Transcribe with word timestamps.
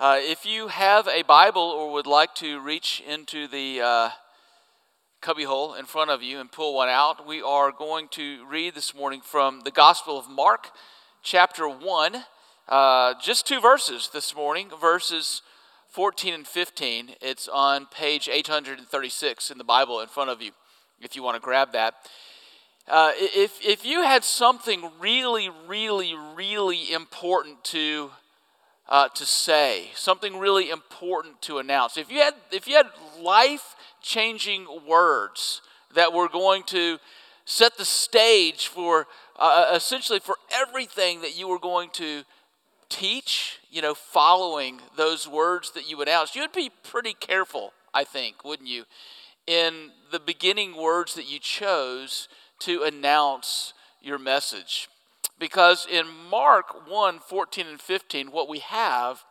Uh, 0.00 0.16
if 0.18 0.46
you 0.46 0.68
have 0.68 1.06
a 1.08 1.20
Bible 1.20 1.60
or 1.60 1.92
would 1.92 2.06
like 2.06 2.34
to 2.34 2.58
reach 2.58 3.02
into 3.06 3.46
the 3.46 3.82
uh, 3.82 4.08
cubbyhole 5.20 5.74
in 5.74 5.84
front 5.84 6.10
of 6.10 6.22
you 6.22 6.40
and 6.40 6.50
pull 6.50 6.74
one 6.74 6.88
out, 6.88 7.26
we 7.26 7.42
are 7.42 7.70
going 7.70 8.08
to 8.08 8.42
read 8.46 8.74
this 8.74 8.94
morning 8.94 9.20
from 9.22 9.60
the 9.60 9.70
Gospel 9.70 10.18
of 10.18 10.26
Mark, 10.26 10.68
chapter 11.22 11.68
1. 11.68 12.16
Uh, 12.66 13.12
just 13.22 13.46
two 13.46 13.60
verses 13.60 14.08
this 14.10 14.34
morning, 14.34 14.70
verses 14.80 15.42
14 15.90 16.32
and 16.32 16.46
15. 16.46 17.16
It's 17.20 17.46
on 17.46 17.84
page 17.84 18.26
836 18.26 19.50
in 19.50 19.58
the 19.58 19.64
Bible 19.64 20.00
in 20.00 20.08
front 20.08 20.30
of 20.30 20.40
you, 20.40 20.52
if 21.02 21.14
you 21.14 21.22
want 21.22 21.34
to 21.34 21.42
grab 21.42 21.72
that. 21.72 21.92
Uh, 22.88 23.12
if, 23.16 23.58
if 23.62 23.84
you 23.84 24.02
had 24.02 24.24
something 24.24 24.90
really, 24.98 25.50
really, 25.68 26.14
really 26.34 26.90
important 26.90 27.62
to 27.64 28.12
uh, 28.90 29.08
to 29.08 29.24
say, 29.24 29.90
something 29.94 30.38
really 30.38 30.70
important 30.70 31.40
to 31.42 31.58
announce. 31.58 31.96
If 31.96 32.10
you 32.10 32.18
had, 32.18 32.34
if 32.50 32.66
you 32.66 32.74
had 32.74 32.86
life 33.20 33.76
changing 34.02 34.66
words 34.86 35.62
that 35.94 36.12
were 36.12 36.28
going 36.28 36.64
to 36.64 36.98
set 37.44 37.76
the 37.78 37.84
stage 37.84 38.66
for 38.66 39.06
uh, 39.38 39.68
uh, 39.70 39.74
essentially 39.74 40.18
for 40.18 40.36
everything 40.52 41.22
that 41.22 41.38
you 41.38 41.48
were 41.48 41.58
going 41.58 41.90
to 41.90 42.24
teach, 42.88 43.60
you 43.70 43.80
know, 43.80 43.94
following 43.94 44.80
those 44.96 45.26
words 45.26 45.70
that 45.72 45.88
you 45.88 46.00
announced, 46.02 46.34
you 46.34 46.42
would 46.42 46.52
be 46.52 46.70
pretty 46.82 47.14
careful, 47.14 47.72
I 47.94 48.04
think, 48.04 48.44
wouldn't 48.44 48.68
you, 48.68 48.84
in 49.46 49.90
the 50.10 50.20
beginning 50.20 50.76
words 50.76 51.14
that 51.14 51.30
you 51.30 51.38
chose 51.38 52.28
to 52.60 52.82
announce 52.82 53.72
your 54.02 54.18
message. 54.18 54.88
Because 55.40 55.86
in 55.90 56.06
Mark 56.30 56.88
1 56.88 57.18
14 57.18 57.66
and 57.66 57.80
15, 57.80 58.30
what 58.30 58.48
we 58.48 58.60
have 58.60 59.24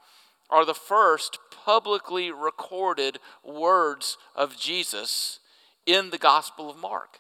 are 0.50 0.66
the 0.66 0.74
first 0.74 1.38
publicly 1.64 2.32
recorded 2.32 3.20
words 3.44 4.18
of 4.36 4.58
Jesus 4.58 5.40
in 5.86 6.10
the 6.10 6.18
Gospel 6.18 6.70
of 6.70 6.78
Mark. 6.78 7.20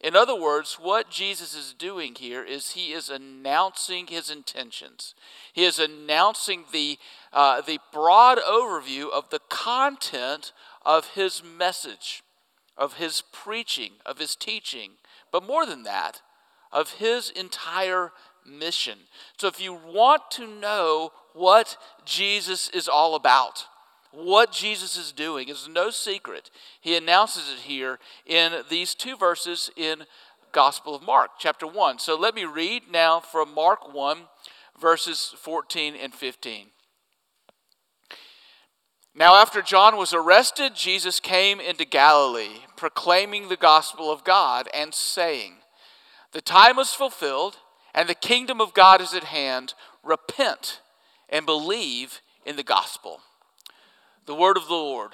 In 0.00 0.16
other 0.16 0.34
words, 0.34 0.78
what 0.80 1.10
Jesus 1.10 1.54
is 1.54 1.74
doing 1.74 2.14
here 2.14 2.42
is 2.42 2.70
he 2.70 2.92
is 2.92 3.10
announcing 3.10 4.06
his 4.06 4.30
intentions. 4.30 5.14
He 5.52 5.64
is 5.64 5.78
announcing 5.78 6.64
the, 6.72 6.98
uh, 7.34 7.60
the 7.60 7.80
broad 7.92 8.38
overview 8.38 9.10
of 9.10 9.28
the 9.28 9.40
content 9.50 10.52
of 10.86 11.08
his 11.08 11.42
message, 11.44 12.22
of 12.78 12.94
his 12.94 13.22
preaching, 13.30 13.92
of 14.06 14.16
his 14.16 14.34
teaching, 14.34 14.92
but 15.30 15.46
more 15.46 15.66
than 15.66 15.82
that, 15.82 16.22
of 16.72 16.92
his 16.94 17.28
entire 17.28 18.12
mission. 18.46 18.98
So 19.38 19.46
if 19.48 19.60
you 19.60 19.72
want 19.72 20.30
to 20.32 20.46
know 20.46 21.12
what 21.34 21.76
Jesus 22.04 22.68
is 22.70 22.88
all 22.88 23.14
about, 23.14 23.66
what 24.12 24.52
Jesus 24.52 24.96
is 24.96 25.12
doing 25.12 25.48
is 25.48 25.68
no 25.68 25.90
secret. 25.90 26.50
He 26.80 26.96
announces 26.96 27.52
it 27.52 27.60
here 27.60 27.98
in 28.26 28.62
these 28.68 28.94
two 28.94 29.16
verses 29.16 29.70
in 29.76 30.04
Gospel 30.52 30.96
of 30.96 31.02
Mark, 31.02 31.32
chapter 31.38 31.66
1. 31.66 32.00
So 32.00 32.16
let 32.16 32.34
me 32.34 32.44
read 32.44 32.90
now 32.90 33.20
from 33.20 33.54
Mark 33.54 33.94
1, 33.94 34.18
verses 34.80 35.34
14 35.38 35.94
and 35.94 36.12
15. 36.12 36.66
Now, 39.14 39.34
after 39.34 39.60
John 39.60 39.96
was 39.96 40.14
arrested, 40.14 40.74
Jesus 40.74 41.18
came 41.18 41.60
into 41.60 41.84
Galilee, 41.84 42.60
proclaiming 42.76 43.48
the 43.48 43.56
gospel 43.56 44.10
of 44.10 44.24
God 44.24 44.68
and 44.72 44.94
saying, 44.94 45.56
The 46.32 46.40
time 46.40 46.78
is 46.78 46.92
fulfilled 46.92 47.58
and 47.94 48.08
the 48.08 48.14
kingdom 48.14 48.60
of 48.60 48.74
God 48.74 49.00
is 49.00 49.14
at 49.14 49.24
hand. 49.24 49.74
Repent 50.02 50.80
and 51.28 51.46
believe 51.46 52.20
in 52.44 52.56
the 52.56 52.62
gospel. 52.62 53.20
The 54.26 54.34
word 54.34 54.56
of 54.56 54.68
the 54.68 54.74
Lord. 54.74 55.12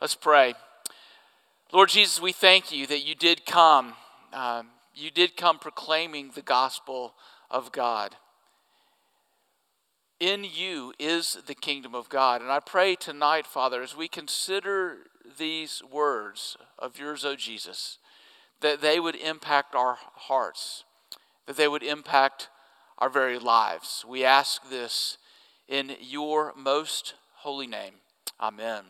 Let's 0.00 0.14
pray. 0.14 0.54
Lord 1.72 1.88
Jesus, 1.88 2.20
we 2.20 2.32
thank 2.32 2.70
you 2.70 2.86
that 2.86 3.04
you 3.04 3.14
did 3.14 3.46
come. 3.46 3.94
Um, 4.32 4.68
you 4.94 5.10
did 5.10 5.36
come 5.36 5.58
proclaiming 5.58 6.30
the 6.34 6.42
gospel 6.42 7.14
of 7.50 7.72
God. 7.72 8.16
In 10.20 10.44
you 10.44 10.92
is 10.98 11.38
the 11.46 11.54
kingdom 11.54 11.94
of 11.94 12.08
God. 12.08 12.40
And 12.40 12.50
I 12.50 12.60
pray 12.60 12.94
tonight, 12.94 13.46
Father, 13.46 13.82
as 13.82 13.96
we 13.96 14.06
consider 14.06 14.98
these 15.38 15.82
words 15.90 16.56
of 16.78 16.98
yours, 16.98 17.24
O 17.24 17.34
Jesus, 17.34 17.98
that 18.60 18.80
they 18.80 19.00
would 19.00 19.16
impact 19.16 19.74
our 19.74 19.98
hearts, 20.14 20.83
that 21.46 21.56
they 21.56 21.68
would 21.68 21.82
impact 21.82 22.48
our 22.98 23.08
very 23.08 23.38
lives. 23.38 24.04
We 24.08 24.24
ask 24.24 24.68
this 24.68 25.18
in 25.68 25.96
your 26.00 26.52
most 26.56 27.14
holy 27.36 27.66
name. 27.66 27.94
Amen. 28.40 28.84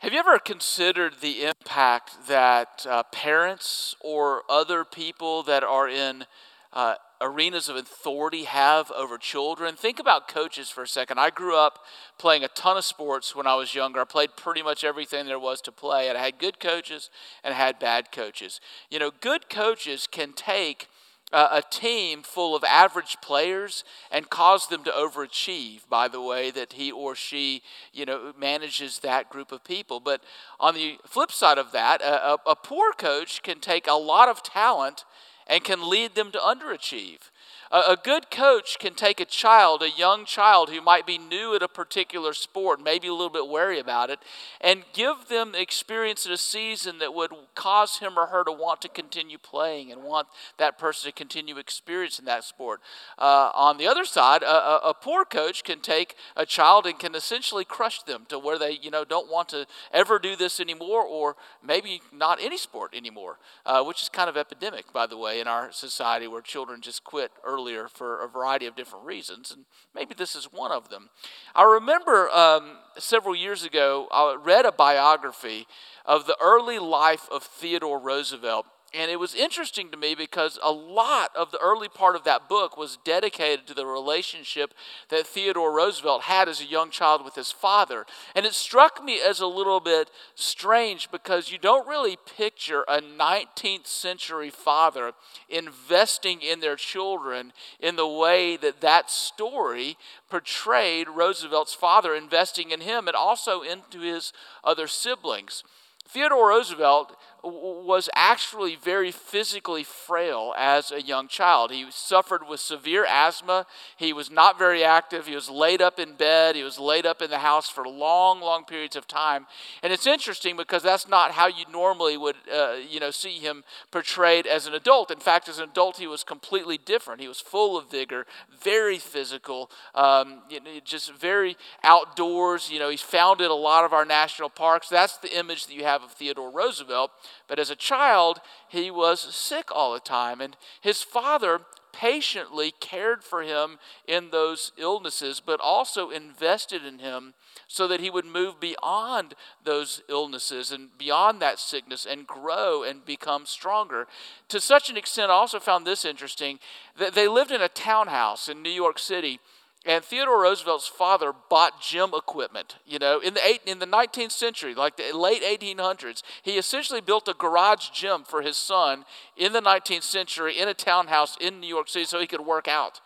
Have 0.00 0.12
you 0.12 0.18
ever 0.18 0.38
considered 0.38 1.14
the 1.20 1.44
impact 1.44 2.28
that 2.28 2.86
uh, 2.88 3.02
parents 3.04 3.96
or 4.00 4.42
other 4.48 4.84
people 4.84 5.42
that 5.44 5.64
are 5.64 5.88
in 5.88 6.26
uh, 6.72 6.96
arenas 7.20 7.68
of 7.68 7.76
authority 7.76 8.44
have 8.44 8.90
over 8.92 9.18
children. 9.18 9.76
Think 9.76 9.98
about 9.98 10.28
coaches 10.28 10.68
for 10.70 10.82
a 10.82 10.88
second. 10.88 11.18
I 11.18 11.30
grew 11.30 11.56
up 11.56 11.80
playing 12.18 12.44
a 12.44 12.48
ton 12.48 12.76
of 12.76 12.84
sports 12.84 13.34
when 13.34 13.46
I 13.46 13.54
was 13.54 13.74
younger. 13.74 14.00
I 14.00 14.04
played 14.04 14.36
pretty 14.36 14.62
much 14.62 14.84
everything 14.84 15.26
there 15.26 15.38
was 15.38 15.60
to 15.62 15.72
play, 15.72 16.08
and 16.08 16.16
I 16.16 16.24
had 16.24 16.38
good 16.38 16.60
coaches 16.60 17.10
and 17.42 17.54
I 17.54 17.56
had 17.56 17.78
bad 17.78 18.12
coaches. 18.12 18.60
You 18.90 18.98
know, 18.98 19.10
good 19.20 19.48
coaches 19.48 20.06
can 20.10 20.32
take 20.32 20.88
uh, 21.32 21.48
a 21.50 21.62
team 21.62 22.22
full 22.22 22.54
of 22.54 22.62
average 22.62 23.16
players 23.20 23.82
and 24.12 24.30
cause 24.30 24.68
them 24.68 24.84
to 24.84 24.90
overachieve 24.90 25.80
by 25.88 26.06
the 26.06 26.20
way 26.20 26.50
that 26.52 26.74
he 26.74 26.92
or 26.92 27.16
she 27.16 27.62
you 27.92 28.06
know 28.06 28.32
manages 28.38 29.00
that 29.00 29.28
group 29.28 29.50
of 29.50 29.64
people 29.64 29.98
but 29.98 30.22
on 30.60 30.74
the 30.74 30.98
flip 31.04 31.32
side 31.32 31.58
of 31.58 31.72
that 31.72 32.00
a, 32.00 32.34
a, 32.34 32.38
a 32.46 32.56
poor 32.56 32.92
coach 32.92 33.42
can 33.42 33.58
take 33.58 33.88
a 33.88 33.94
lot 33.94 34.28
of 34.28 34.42
talent 34.42 35.04
and 35.46 35.62
can 35.62 35.88
lead 35.88 36.14
them 36.14 36.30
to 36.32 36.38
underachieve. 36.38 37.30
A, 37.72 37.96
good 38.00 38.30
coach 38.30 38.78
can 38.78 38.94
take 38.94 39.18
a 39.18 39.24
child, 39.24 39.82
a 39.82 39.90
young 39.90 40.24
child 40.24 40.70
who 40.70 40.80
might 40.80 41.06
be 41.06 41.18
new 41.18 41.54
at 41.56 41.62
a 41.62 41.68
particular 41.68 42.32
sport, 42.32 42.80
maybe 42.82 43.08
a 43.08 43.12
little 43.12 43.30
bit 43.30 43.48
wary 43.48 43.80
about 43.80 44.10
it, 44.10 44.20
and 44.60 44.84
give 44.92 45.28
them 45.28 45.54
experience 45.54 46.24
in 46.26 46.32
a 46.32 46.36
season 46.36 46.98
that 46.98 47.12
would 47.12 47.32
cause 47.56 47.98
him 47.98 48.16
or 48.16 48.26
her 48.26 48.44
to 48.44 48.52
want 48.52 48.80
to 48.82 48.88
continue 48.88 49.38
playing 49.38 49.90
and 49.90 50.04
want 50.04 50.28
that 50.58 50.78
person 50.78 51.10
to 51.10 51.14
continue 51.14 51.58
experiencing 51.58 52.24
that 52.26 52.44
sport. 52.44 52.80
Uh, 53.18 53.50
on 53.54 53.78
the 53.78 53.86
other 53.88 54.04
side, 54.04 54.42
a, 54.42 54.46
a, 54.46 54.80
a 54.90 54.94
poor 54.94 55.24
coach 55.24 55.64
can 55.64 55.80
take 55.80 56.14
a 56.36 56.46
child 56.46 56.86
and 56.86 56.98
can 57.00 57.16
essentially 57.16 57.64
crush 57.64 58.02
them 58.02 58.26
to 58.28 58.38
where 58.38 58.58
they, 58.58 58.78
you 58.80 58.90
know, 58.90 59.04
don't 59.04 59.30
want 59.30 59.48
to 59.48 59.66
ever 59.92 60.20
do 60.20 60.36
this 60.36 60.60
anymore, 60.60 61.02
or 61.02 61.34
maybe 61.64 62.00
not 62.12 62.38
any 62.40 62.58
sport 62.58 62.94
anymore, 62.94 63.38
uh, 63.64 63.82
which 63.82 64.02
is 64.02 64.08
kind 64.08 64.28
of 64.28 64.36
epidemic, 64.36 64.92
by 64.92 65.06
the 65.06 65.16
way, 65.16 65.40
in 65.40 65.48
our 65.48 65.72
society 65.72 66.28
where 66.28 66.42
children 66.42 66.80
just 66.80 67.02
quit 67.02 67.32
early 67.44 67.55
earlier 67.56 67.88
for 67.88 68.22
a 68.22 68.28
variety 68.28 68.66
of 68.66 68.76
different 68.76 69.06
reasons, 69.06 69.50
and 69.50 69.64
maybe 69.94 70.14
this 70.14 70.36
is 70.36 70.44
one 70.52 70.72
of 70.72 70.90
them. 70.90 71.08
I 71.54 71.64
remember 71.64 72.28
um, 72.30 72.78
several 72.98 73.34
years 73.34 73.64
ago, 73.64 74.08
I 74.12 74.36
read 74.42 74.66
a 74.66 74.72
biography 74.72 75.66
of 76.04 76.26
the 76.26 76.36
early 76.40 76.78
life 76.78 77.26
of 77.32 77.42
Theodore 77.42 77.98
Roosevelt. 77.98 78.66
And 78.94 79.10
it 79.10 79.18
was 79.18 79.34
interesting 79.34 79.90
to 79.90 79.96
me 79.96 80.14
because 80.14 80.58
a 80.62 80.70
lot 80.70 81.30
of 81.36 81.50
the 81.50 81.58
early 81.58 81.88
part 81.88 82.14
of 82.14 82.24
that 82.24 82.48
book 82.48 82.76
was 82.76 82.98
dedicated 83.04 83.66
to 83.66 83.74
the 83.74 83.84
relationship 83.84 84.72
that 85.08 85.26
Theodore 85.26 85.74
Roosevelt 85.74 86.22
had 86.22 86.48
as 86.48 86.60
a 86.60 86.66
young 86.66 86.90
child 86.90 87.24
with 87.24 87.34
his 87.34 87.50
father. 87.50 88.06
And 88.34 88.46
it 88.46 88.54
struck 88.54 89.04
me 89.04 89.20
as 89.20 89.40
a 89.40 89.46
little 89.46 89.80
bit 89.80 90.10
strange 90.34 91.10
because 91.10 91.50
you 91.50 91.58
don't 91.58 91.86
really 91.86 92.16
picture 92.36 92.84
a 92.86 93.00
19th 93.00 93.86
century 93.86 94.50
father 94.50 95.12
investing 95.48 96.40
in 96.40 96.60
their 96.60 96.76
children 96.76 97.52
in 97.80 97.96
the 97.96 98.08
way 98.08 98.56
that 98.56 98.80
that 98.80 99.10
story 99.10 99.96
portrayed 100.30 101.08
Roosevelt's 101.08 101.74
father 101.74 102.14
investing 102.14 102.70
in 102.70 102.80
him 102.80 103.08
and 103.08 103.16
also 103.16 103.62
into 103.62 104.00
his 104.00 104.32
other 104.62 104.86
siblings. 104.86 105.64
Theodore 106.08 106.50
Roosevelt 106.50 107.16
was 107.46 108.08
actually 108.14 108.76
very 108.76 109.12
physically 109.12 109.84
frail 109.84 110.52
as 110.56 110.90
a 110.90 111.00
young 111.00 111.28
child. 111.28 111.70
He 111.70 111.86
suffered 111.90 112.48
with 112.48 112.60
severe 112.60 113.06
asthma. 113.08 113.66
He 113.96 114.12
was 114.12 114.30
not 114.30 114.58
very 114.58 114.82
active. 114.82 115.26
He 115.26 115.34
was 115.34 115.48
laid 115.48 115.80
up 115.80 116.00
in 116.00 116.14
bed. 116.14 116.56
He 116.56 116.62
was 116.62 116.78
laid 116.78 117.06
up 117.06 117.22
in 117.22 117.30
the 117.30 117.38
house 117.38 117.68
for 117.68 117.86
long, 117.86 118.40
long 118.40 118.64
periods 118.64 118.96
of 118.96 119.06
time. 119.06 119.46
And 119.82 119.92
it's 119.92 120.06
interesting 120.06 120.56
because 120.56 120.82
that's 120.82 121.08
not 121.08 121.32
how 121.32 121.46
you 121.46 121.64
normally 121.70 122.16
would, 122.16 122.36
uh, 122.52 122.76
you 122.88 123.00
know, 123.00 123.10
see 123.10 123.38
him 123.38 123.64
portrayed 123.90 124.46
as 124.46 124.66
an 124.66 124.74
adult. 124.74 125.10
In 125.10 125.20
fact, 125.20 125.48
as 125.48 125.58
an 125.58 125.68
adult, 125.68 125.98
he 125.98 126.06
was 126.06 126.24
completely 126.24 126.78
different. 126.78 127.20
He 127.20 127.28
was 127.28 127.40
full 127.40 127.78
of 127.78 127.90
vigor, 127.90 128.26
very 128.62 128.98
physical, 128.98 129.70
um, 129.94 130.42
you 130.50 130.60
know, 130.60 130.70
just 130.84 131.12
very 131.12 131.56
outdoors. 131.82 132.70
You 132.70 132.78
know, 132.78 132.90
he's 132.90 133.02
founded 133.02 133.50
a 133.50 133.54
lot 133.54 133.84
of 133.84 133.92
our 133.92 134.04
national 134.04 134.50
parks. 134.50 134.88
That's 134.88 135.16
the 135.18 135.36
image 135.38 135.66
that 135.66 135.74
you 135.74 135.84
have 135.84 136.02
of 136.02 136.12
Theodore 136.12 136.50
Roosevelt. 136.50 137.10
But 137.48 137.58
as 137.58 137.70
a 137.70 137.76
child, 137.76 138.40
he 138.68 138.90
was 138.90 139.20
sick 139.20 139.70
all 139.70 139.92
the 139.92 140.00
time. 140.00 140.40
And 140.40 140.56
his 140.80 141.02
father 141.02 141.60
patiently 141.92 142.74
cared 142.78 143.24
for 143.24 143.42
him 143.42 143.78
in 144.06 144.30
those 144.30 144.70
illnesses, 144.76 145.40
but 145.40 145.60
also 145.60 146.10
invested 146.10 146.84
in 146.84 146.98
him 146.98 147.32
so 147.66 147.88
that 147.88 148.00
he 148.00 148.10
would 148.10 148.26
move 148.26 148.60
beyond 148.60 149.34
those 149.64 150.02
illnesses 150.08 150.70
and 150.70 150.90
beyond 150.98 151.40
that 151.40 151.58
sickness 151.58 152.04
and 152.04 152.26
grow 152.26 152.82
and 152.82 153.06
become 153.06 153.46
stronger. 153.46 154.06
To 154.48 154.60
such 154.60 154.90
an 154.90 154.98
extent, 154.98 155.30
I 155.30 155.34
also 155.34 155.58
found 155.58 155.86
this 155.86 156.04
interesting 156.04 156.58
that 156.98 157.14
they 157.14 157.28
lived 157.28 157.50
in 157.50 157.62
a 157.62 157.68
townhouse 157.68 158.48
in 158.48 158.62
New 158.62 158.70
York 158.70 158.98
City. 158.98 159.40
And 159.86 160.04
Theodore 160.04 160.42
Roosevelt's 160.42 160.88
father 160.88 161.32
bought 161.48 161.80
gym 161.80 162.10
equipment. 162.12 162.76
You 162.84 162.98
know, 162.98 163.20
in 163.20 163.34
the 163.34 163.46
eight, 163.46 163.60
in 163.66 163.78
the 163.78 163.86
19th 163.86 164.32
century, 164.32 164.74
like 164.74 164.96
the 164.96 165.16
late 165.16 165.42
1800s, 165.42 166.22
he 166.42 166.58
essentially 166.58 167.00
built 167.00 167.28
a 167.28 167.34
garage 167.34 167.90
gym 167.90 168.24
for 168.24 168.42
his 168.42 168.56
son 168.56 169.04
in 169.36 169.52
the 169.52 169.62
19th 169.62 170.02
century 170.02 170.58
in 170.58 170.66
a 170.66 170.74
townhouse 170.74 171.36
in 171.40 171.60
New 171.60 171.68
York 171.68 171.88
City 171.88 172.04
so 172.04 172.18
he 172.18 172.26
could 172.26 172.40
work 172.40 172.66
out. 172.66 173.00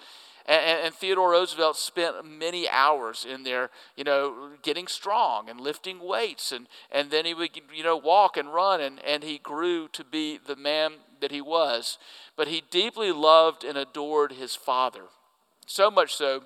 And, 0.46 0.86
and, 0.86 0.94
Theodore 0.94 1.32
Roosevelt 1.32 1.76
spent 1.76 2.24
many 2.24 2.66
hours 2.66 3.26
in 3.28 3.42
there, 3.42 3.68
you 3.94 4.04
know, 4.04 4.52
getting 4.62 4.86
strong 4.86 5.50
and 5.50 5.60
lifting 5.60 6.00
weights. 6.00 6.50
And, 6.50 6.66
and 6.90 7.10
then 7.10 7.26
he 7.26 7.34
would, 7.34 7.50
you 7.72 7.84
know, 7.84 7.96
walk 7.96 8.38
and 8.38 8.52
run, 8.52 8.80
and, 8.80 9.04
and 9.04 9.22
he 9.22 9.36
grew 9.36 9.86
to 9.88 10.02
be 10.02 10.38
the 10.38 10.56
man 10.56 10.94
that 11.20 11.30
he 11.30 11.42
was. 11.42 11.98
But 12.36 12.48
he 12.48 12.62
deeply 12.70 13.12
loved 13.12 13.64
and 13.64 13.76
adored 13.76 14.32
his 14.32 14.56
father. 14.56 15.02
So 15.66 15.90
much 15.90 16.14
so 16.14 16.44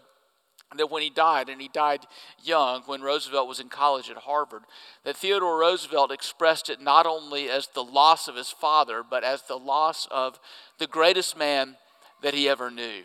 that 0.76 0.90
when 0.90 1.02
he 1.02 1.10
died, 1.10 1.48
and 1.48 1.60
he 1.60 1.68
died 1.68 2.00
young 2.42 2.82
when 2.86 3.02
Roosevelt 3.02 3.48
was 3.48 3.60
in 3.60 3.68
college 3.68 4.10
at 4.10 4.16
Harvard, 4.18 4.62
that 5.04 5.16
Theodore 5.16 5.58
Roosevelt 5.58 6.10
expressed 6.10 6.68
it 6.68 6.80
not 6.80 7.06
only 7.06 7.48
as 7.48 7.68
the 7.68 7.84
loss 7.84 8.28
of 8.28 8.36
his 8.36 8.50
father, 8.50 9.02
but 9.08 9.24
as 9.24 9.42
the 9.42 9.58
loss 9.58 10.08
of 10.10 10.40
the 10.78 10.86
greatest 10.86 11.36
man 11.36 11.76
that 12.22 12.34
he 12.34 12.48
ever 12.48 12.70
knew. 12.70 13.02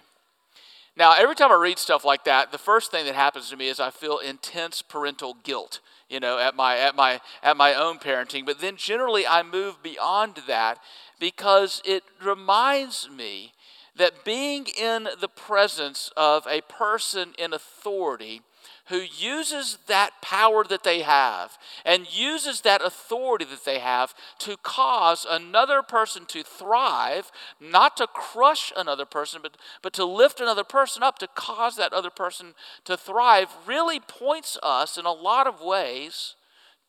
Now, 0.97 1.13
every 1.17 1.35
time 1.35 1.51
I 1.51 1.55
read 1.55 1.79
stuff 1.79 2.03
like 2.03 2.25
that, 2.25 2.51
the 2.51 2.57
first 2.57 2.91
thing 2.91 3.05
that 3.05 3.15
happens 3.15 3.49
to 3.49 3.57
me 3.57 3.69
is 3.69 3.79
I 3.79 3.89
feel 3.89 4.17
intense 4.17 4.81
parental 4.81 5.37
guilt, 5.43 5.79
you 6.09 6.19
know, 6.19 6.39
at 6.39 6.55
my 6.55 6.77
at 6.77 6.95
my 6.95 7.21
at 7.41 7.55
my 7.55 7.73
own 7.73 7.99
parenting. 7.99 8.45
But 8.45 8.59
then 8.59 8.75
generally 8.75 9.25
I 9.25 9.43
move 9.43 9.81
beyond 9.81 10.41
that 10.47 10.79
because 11.19 11.81
it 11.85 12.03
reminds 12.21 13.09
me 13.09 13.53
that 13.95 14.23
being 14.23 14.65
in 14.79 15.09
the 15.19 15.27
presence 15.27 16.11
of 16.15 16.45
a 16.47 16.61
person 16.61 17.33
in 17.37 17.53
authority 17.53 18.41
who 18.89 18.97
uses 18.97 19.77
that 19.87 20.11
power 20.21 20.63
that 20.63 20.83
they 20.83 21.01
have 21.01 21.57
and 21.85 22.11
uses 22.11 22.61
that 22.61 22.83
authority 22.83 23.45
that 23.45 23.63
they 23.63 23.77
have 23.79 24.15
to 24.39 24.57
cause 24.57 25.25
another 25.29 25.83
person 25.83 26.25
to 26.25 26.43
thrive, 26.43 27.31
not 27.59 27.95
to 27.95 28.07
crush 28.07 28.73
another 28.75 29.05
person, 29.05 29.41
but, 29.43 29.57
but 29.83 29.93
to 29.93 30.05
lift 30.05 30.39
another 30.39 30.63
person 30.63 31.03
up, 31.03 31.19
to 31.19 31.27
cause 31.35 31.75
that 31.75 31.93
other 31.93 32.09
person 32.09 32.53
to 32.83 32.97
thrive, 32.97 33.49
really 33.67 33.99
points 33.99 34.57
us 34.63 34.97
in 34.97 35.05
a 35.05 35.11
lot 35.11 35.45
of 35.45 35.61
ways 35.61 36.35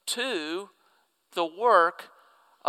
to 0.06 0.70
the 1.34 1.44
work 1.44 2.08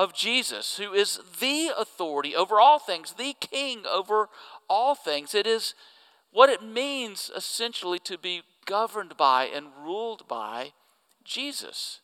of 0.01 0.15
Jesus, 0.15 0.77
who 0.77 0.93
is 0.93 1.19
the 1.39 1.69
authority 1.77 2.35
over 2.35 2.59
all 2.59 2.79
things, 2.79 3.13
the 3.13 3.35
king 3.39 3.83
over 3.85 4.29
all 4.67 4.95
things. 4.95 5.35
It 5.35 5.45
is 5.45 5.75
what 6.31 6.49
it 6.49 6.63
means 6.63 7.29
essentially 7.35 7.99
to 7.99 8.17
be 8.17 8.41
governed 8.65 9.15
by 9.15 9.45
and 9.45 9.67
ruled 9.79 10.27
by 10.27 10.71
Jesus. 11.23 11.99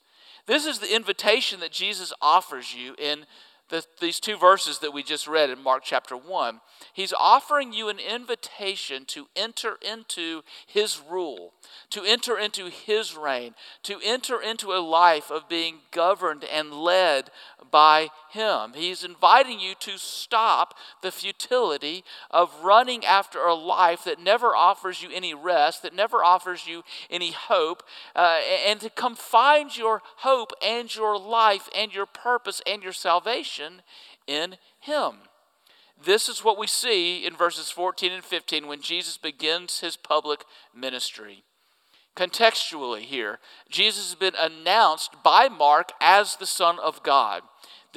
This 0.45 0.67
is 0.67 0.77
the 0.77 0.95
invitation 0.95 1.59
that 1.61 1.71
Jesus 1.71 2.13
offers 2.21 2.75
you 2.75 2.93
in 2.99 3.25
the, 3.69 3.85
these 3.99 4.19
two 4.19 4.37
verses 4.37 4.79
that 4.79 4.93
we 4.93 5.03
just 5.03 5.27
read 5.27 5.49
in 5.49 5.61
Mark 5.61 5.83
chapter 5.83 6.15
1. 6.15 6.61
He's 6.93 7.13
offering 7.13 7.73
you 7.73 7.89
an 7.89 7.99
invitation 7.99 9.05
to 9.07 9.27
enter 9.35 9.77
into 9.81 10.43
his 10.65 11.01
rule, 11.09 11.53
to 11.89 12.03
enter 12.03 12.37
into 12.37 12.69
his 12.69 13.15
reign, 13.15 13.55
to 13.83 13.99
enter 14.03 14.41
into 14.41 14.71
a 14.71 14.79
life 14.79 15.29
of 15.29 15.49
being 15.49 15.79
governed 15.91 16.43
and 16.45 16.73
led 16.73 17.29
by 17.69 18.09
Him. 18.31 18.73
He's 18.75 19.03
inviting 19.03 19.59
you 19.59 19.73
to 19.79 19.97
stop 19.97 20.73
the 21.01 21.11
futility 21.11 22.03
of 22.31 22.63
running 22.63 23.05
after 23.05 23.39
a 23.39 23.53
life 23.53 24.03
that 24.03 24.21
never 24.21 24.55
offers 24.55 25.01
you 25.01 25.09
any 25.13 25.33
rest, 25.33 25.83
that 25.83 25.95
never 25.95 26.23
offers 26.23 26.67
you 26.67 26.83
any 27.09 27.31
hope, 27.31 27.83
uh, 28.15 28.39
and 28.65 28.79
to 28.81 28.89
come 28.89 29.15
find 29.15 29.75
your 29.75 30.01
hope 30.17 30.51
and 30.65 30.93
your 30.95 31.17
life 31.17 31.69
and 31.75 31.93
your 31.93 32.05
purpose 32.05 32.61
and 32.67 32.83
your 32.83 32.93
salvation 32.93 33.81
in 34.27 34.57
Him. 34.79 35.15
This 36.03 36.29
is 36.29 36.43
what 36.43 36.59
we 36.59 36.67
see 36.67 37.25
in 37.25 37.35
verses 37.35 37.71
14 37.71 38.11
and 38.11 38.23
15 38.23 38.67
when 38.67 38.81
Jesus 38.81 39.17
begins 39.17 39.79
his 39.79 39.97
public 39.97 40.43
ministry 40.75 41.43
contextually 42.17 43.01
here. 43.01 43.39
Jesus 43.69 44.09
has 44.09 44.15
been 44.15 44.33
announced 44.37 45.11
by 45.23 45.47
Mark 45.47 45.91
as 46.01 46.35
the 46.35 46.47
Son 46.47 46.77
of 46.79 47.03
God. 47.03 47.43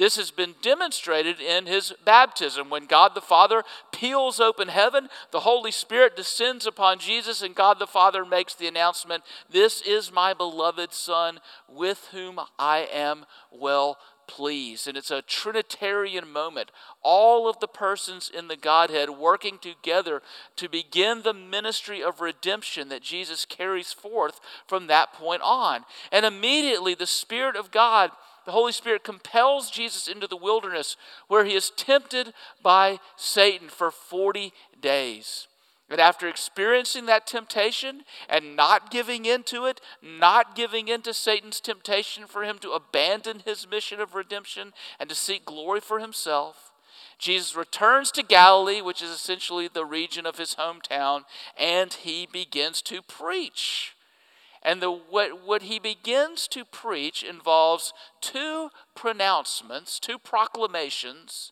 This 0.01 0.15
has 0.15 0.31
been 0.31 0.55
demonstrated 0.63 1.39
in 1.39 1.67
his 1.67 1.93
baptism. 2.03 2.71
When 2.71 2.87
God 2.87 3.13
the 3.13 3.21
Father 3.21 3.61
peels 3.91 4.39
open 4.39 4.69
heaven, 4.69 5.09
the 5.29 5.41
Holy 5.41 5.69
Spirit 5.69 6.15
descends 6.15 6.65
upon 6.65 6.97
Jesus, 6.97 7.43
and 7.43 7.53
God 7.53 7.77
the 7.77 7.85
Father 7.85 8.25
makes 8.25 8.55
the 8.55 8.65
announcement 8.65 9.23
This 9.47 9.79
is 9.79 10.11
my 10.11 10.33
beloved 10.33 10.91
Son, 10.91 11.39
with 11.69 12.07
whom 12.13 12.39
I 12.57 12.87
am 12.91 13.27
well 13.51 13.99
pleased. 14.25 14.87
And 14.87 14.97
it's 14.97 15.11
a 15.11 15.21
Trinitarian 15.21 16.27
moment. 16.27 16.71
All 17.03 17.47
of 17.47 17.59
the 17.59 17.67
persons 17.67 18.31
in 18.35 18.47
the 18.47 18.57
Godhead 18.57 19.11
working 19.11 19.59
together 19.59 20.23
to 20.55 20.67
begin 20.67 21.21
the 21.21 21.33
ministry 21.33 22.01
of 22.01 22.21
redemption 22.21 22.89
that 22.89 23.03
Jesus 23.03 23.45
carries 23.45 23.93
forth 23.93 24.39
from 24.65 24.87
that 24.87 25.13
point 25.13 25.43
on. 25.43 25.85
And 26.11 26.25
immediately 26.25 26.95
the 26.95 27.05
Spirit 27.05 27.55
of 27.55 27.69
God 27.69 28.09
the 28.45 28.51
Holy 28.51 28.71
Spirit 28.71 29.03
compels 29.03 29.69
Jesus 29.69 30.07
into 30.07 30.27
the 30.27 30.37
wilderness 30.37 30.97
where 31.27 31.45
he 31.45 31.53
is 31.53 31.69
tempted 31.69 32.33
by 32.61 32.99
Satan 33.15 33.69
for 33.69 33.91
40 33.91 34.51
days. 34.79 35.47
And 35.89 35.99
after 35.99 36.27
experiencing 36.29 37.05
that 37.07 37.27
temptation 37.27 38.03
and 38.29 38.55
not 38.55 38.91
giving 38.91 39.25
into 39.25 39.65
it, 39.65 39.81
not 40.01 40.55
giving 40.55 40.87
into 40.87 41.13
Satan's 41.13 41.59
temptation 41.59 42.27
for 42.27 42.43
him 42.43 42.59
to 42.59 42.71
abandon 42.71 43.41
his 43.45 43.69
mission 43.69 43.99
of 43.99 44.15
redemption 44.15 44.71
and 44.99 45.09
to 45.09 45.15
seek 45.15 45.43
glory 45.43 45.81
for 45.81 45.99
himself, 45.99 46.71
Jesus 47.19 47.55
returns 47.55 48.09
to 48.11 48.23
Galilee, 48.23 48.81
which 48.81 49.01
is 49.01 49.11
essentially 49.11 49.67
the 49.67 49.85
region 49.85 50.25
of 50.25 50.37
his 50.37 50.55
hometown, 50.55 51.23
and 51.55 51.93
he 51.93 52.25
begins 52.25 52.81
to 52.83 53.01
preach. 53.01 53.93
And 54.63 54.81
the, 54.81 54.91
what, 54.91 55.45
what 55.45 55.63
he 55.63 55.79
begins 55.79 56.47
to 56.49 56.63
preach 56.65 57.23
involves 57.23 57.93
two 58.19 58.69
pronouncements, 58.95 59.99
two 59.99 60.19
proclamations, 60.19 61.51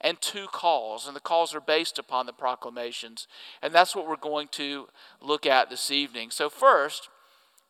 and 0.00 0.20
two 0.20 0.46
calls. 0.46 1.06
And 1.06 1.16
the 1.16 1.20
calls 1.20 1.54
are 1.54 1.60
based 1.60 1.98
upon 1.98 2.26
the 2.26 2.32
proclamations. 2.32 3.26
And 3.62 3.74
that's 3.74 3.96
what 3.96 4.06
we're 4.06 4.16
going 4.16 4.48
to 4.52 4.88
look 5.20 5.46
at 5.46 5.70
this 5.70 5.90
evening. 5.90 6.30
So, 6.30 6.50
first, 6.50 7.08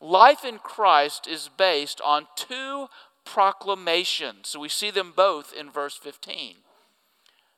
life 0.01 0.45
in 0.45 0.59
Christ 0.59 1.29
is 1.29 1.51
based 1.57 2.01
on 2.05 2.27
two 2.35 2.87
proclamations. 3.25 4.49
So, 4.49 4.61
we 4.61 4.69
see 4.69 4.91
them 4.91 5.13
both 5.15 5.53
in 5.53 5.71
verse 5.71 5.97
15. 5.97 6.57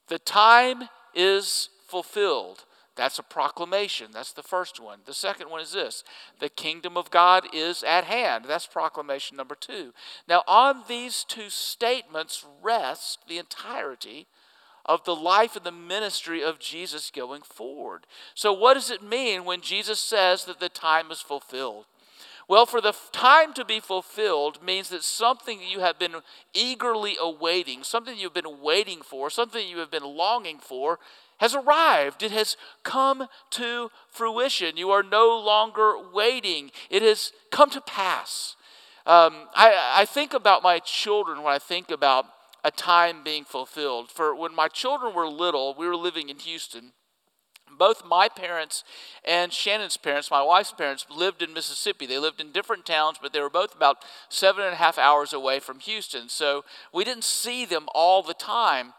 The 0.09 0.19
time 0.19 0.89
is 1.15 1.71
fulfilled. 1.87 2.65
That's 2.95 3.19
a 3.19 3.23
proclamation. 3.23 4.09
That's 4.13 4.33
the 4.33 4.43
first 4.43 4.79
one. 4.79 5.01
The 5.07 5.15
second 5.15 5.49
one 5.51 5.61
is 5.61 5.73
this 5.73 6.05
the 6.41 6.49
kingdom 6.49 6.97
of 6.97 7.11
God 7.11 7.47
is 7.53 7.83
at 7.83 8.05
hand. 8.05 8.45
That's 8.47 8.67
proclamation 8.67 9.37
number 9.37 9.55
two. 9.55 9.93
Now, 10.29 10.43
on 10.47 10.83
these 10.89 11.25
two 11.25 11.49
statements 11.49 12.45
rest 12.63 13.21
the 13.29 13.39
entirety 13.39 14.27
of 14.85 15.05
the 15.05 15.15
life 15.15 15.57
and 15.57 15.65
the 15.65 15.73
ministry 15.73 16.43
of 16.43 16.59
Jesus 16.59 17.11
going 17.11 17.43
forward. 17.43 18.07
So, 18.35 18.53
what 18.53 18.75
does 18.75 18.91
it 18.91 19.03
mean 19.03 19.45
when 19.45 19.61
Jesus 19.61 20.01
says 20.01 20.45
that 20.45 20.61
the 20.61 20.69
time 20.69 21.11
is 21.11 21.21
fulfilled? 21.21 21.87
Well, 22.49 22.67
for 22.67 22.81
the 22.81 22.95
time 23.13 23.55
to 23.55 23.65
be 23.65 23.81
fulfilled 23.81 24.63
means 24.63 24.89
that 24.91 25.05
something 25.05 25.61
you 25.63 25.81
have 25.81 25.99
been 25.99 26.17
eagerly 26.53 27.17
awaiting, 27.19 27.85
something 27.85 28.19
you've 28.19 28.35
been 28.35 28.61
waiting 28.61 29.01
for, 29.01 29.31
something 29.31 29.67
you 29.67 29.79
have 29.79 29.91
been 29.91 30.05
longing 30.05 30.59
for, 30.59 30.99
has 31.43 31.57
arrived. 31.57 32.23
It 32.23 32.31
has 32.31 32.57
come 32.85 33.27
to 33.51 33.91
fruition. 34.09 34.77
You 34.77 34.91
are 34.93 35.03
no 35.03 35.37
longer 35.45 35.95
waiting, 36.15 36.71
it 36.89 37.03
has 37.03 37.33
come 37.51 37.69
to 37.71 37.81
pass. 37.81 38.55
Um, 39.05 39.49
I, 39.53 39.95
I 39.97 40.05
think 40.05 40.35
about 40.35 40.63
my 40.63 40.79
children 40.79 41.43
when 41.43 41.53
I 41.53 41.59
think 41.59 41.91
about 41.91 42.27
a 42.63 42.71
time 42.71 43.25
being 43.25 43.43
fulfilled. 43.43 44.09
For 44.09 44.37
when 44.37 44.55
my 44.55 44.69
children 44.69 45.17
were 45.17 45.27
little, 45.27 45.75
we 45.77 45.89
were 45.89 45.97
living 45.97 46.29
in 46.29 46.39
Houston. 46.39 46.93
Both 47.77 48.05
my 48.05 48.29
parents 48.29 48.85
and 49.25 49.53
Shannon's 49.53 49.97
parents, 49.97 50.31
my 50.31 50.43
wife's 50.43 50.71
parents, 50.71 51.07
lived 51.11 51.43
in 51.43 51.53
Mississippi. 51.53 52.07
They 52.07 52.19
lived 52.19 52.41
in 52.41 52.53
different 52.53 52.87
towns, 52.87 53.19
but 53.21 53.33
they 53.33 53.41
were 53.41 53.51
both 53.51 53.75
about 53.75 54.05
seven 54.29 54.63
and 54.63 54.75
a 54.75 54.77
half 54.77 54.97
hours 54.97 55.33
away 55.33 55.59
from 55.59 55.81
Houston. 55.81 56.29
So 56.29 56.65
we 56.95 57.03
didn't 57.03 57.25
see 57.25 57.65
them 57.65 57.89
all 57.93 58.23
the 58.23 58.35
time 58.35 58.93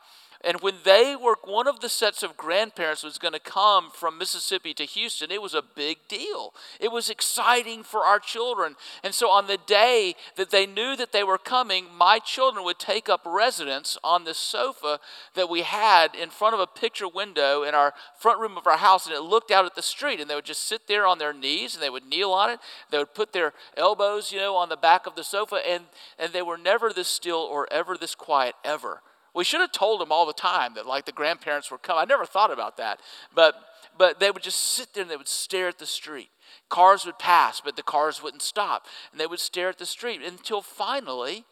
And 0.43 0.59
when 0.59 0.75
they 0.83 1.15
were, 1.15 1.37
one 1.45 1.67
of 1.67 1.79
the 1.79 1.87
sets 1.87 2.21
of 2.21 2.35
grandparents 2.35 3.01
was 3.01 3.17
going 3.17 3.33
to 3.33 3.39
come 3.39 3.89
from 3.91 4.17
Mississippi 4.17 4.73
to 4.73 4.83
Houston, 4.83 5.31
it 5.31 5.41
was 5.41 5.53
a 5.53 5.61
big 5.61 5.99
deal. 6.09 6.53
It 6.81 6.91
was 6.91 7.09
exciting 7.09 7.83
for 7.83 8.01
our 8.01 8.19
children. 8.19 8.75
And 9.03 9.15
so 9.15 9.29
on 9.29 9.47
the 9.47 9.57
day 9.57 10.15
that 10.35 10.49
they 10.49 10.65
knew 10.65 10.97
that 10.97 11.13
they 11.13 11.23
were 11.23 11.37
coming, 11.37 11.85
my 11.97 12.19
children 12.19 12.65
would 12.65 12.77
take 12.77 13.07
up 13.07 13.21
residence 13.25 13.97
on 14.03 14.25
the 14.25 14.33
sofa 14.33 14.99
that 15.33 15.49
we 15.49 15.61
had 15.61 16.13
in 16.13 16.29
front 16.29 16.55
of 16.55 16.59
a 16.59 16.67
picture 16.67 17.07
window 17.07 17.63
in 17.63 17.73
our 17.73 17.93
front 18.19 18.39
room 18.39 18.57
of 18.57 18.67
our 18.67 18.77
house, 18.77 19.05
and 19.05 19.15
it 19.15 19.21
looked 19.21 19.49
out 19.49 19.65
at 19.65 19.75
the 19.75 19.81
street. 19.81 20.19
And 20.19 20.29
they 20.29 20.35
would 20.35 20.43
just 20.43 20.67
sit 20.67 20.87
there 20.87 21.07
on 21.07 21.19
their 21.19 21.33
knees 21.33 21.73
and 21.73 21.81
they 21.81 21.89
would 21.89 22.05
kneel 22.05 22.31
on 22.31 22.49
it. 22.49 22.59
They 22.91 22.97
would 22.97 23.13
put 23.13 23.31
their 23.31 23.53
elbows, 23.77 24.33
you 24.33 24.39
know, 24.39 24.57
on 24.57 24.67
the 24.67 24.75
back 24.75 25.07
of 25.07 25.15
the 25.15 25.23
sofa, 25.23 25.61
and, 25.65 25.85
and 26.19 26.33
they 26.33 26.41
were 26.41 26.57
never 26.57 26.91
this 26.91 27.07
still 27.07 27.39
or 27.39 27.71
ever 27.71 27.95
this 27.95 28.13
quiet, 28.13 28.55
ever. 28.65 29.01
We 29.33 29.43
should 29.43 29.61
have 29.61 29.71
told 29.71 29.99
them 29.99 30.11
all 30.11 30.25
the 30.25 30.33
time 30.33 30.75
that 30.75 30.85
like 30.85 31.05
the 31.05 31.11
grandparents 31.11 31.71
were 31.71 31.77
coming. 31.77 32.01
I 32.01 32.05
never 32.05 32.25
thought 32.25 32.51
about 32.51 32.77
that. 32.77 32.99
But 33.33 33.55
but 33.97 34.19
they 34.19 34.31
would 34.31 34.43
just 34.43 34.59
sit 34.59 34.93
there 34.93 35.03
and 35.03 35.11
they 35.11 35.17
would 35.17 35.27
stare 35.27 35.67
at 35.67 35.79
the 35.79 35.85
street. 35.85 36.29
Cars 36.69 37.05
would 37.05 37.19
pass, 37.19 37.61
but 37.61 37.75
the 37.75 37.83
cars 37.83 38.23
wouldn't 38.23 38.41
stop. 38.41 38.87
And 39.11 39.19
they 39.19 39.27
would 39.27 39.39
stare 39.39 39.69
at 39.69 39.77
the 39.77 39.85
street 39.85 40.21
until 40.21 40.61
finally 40.61 41.45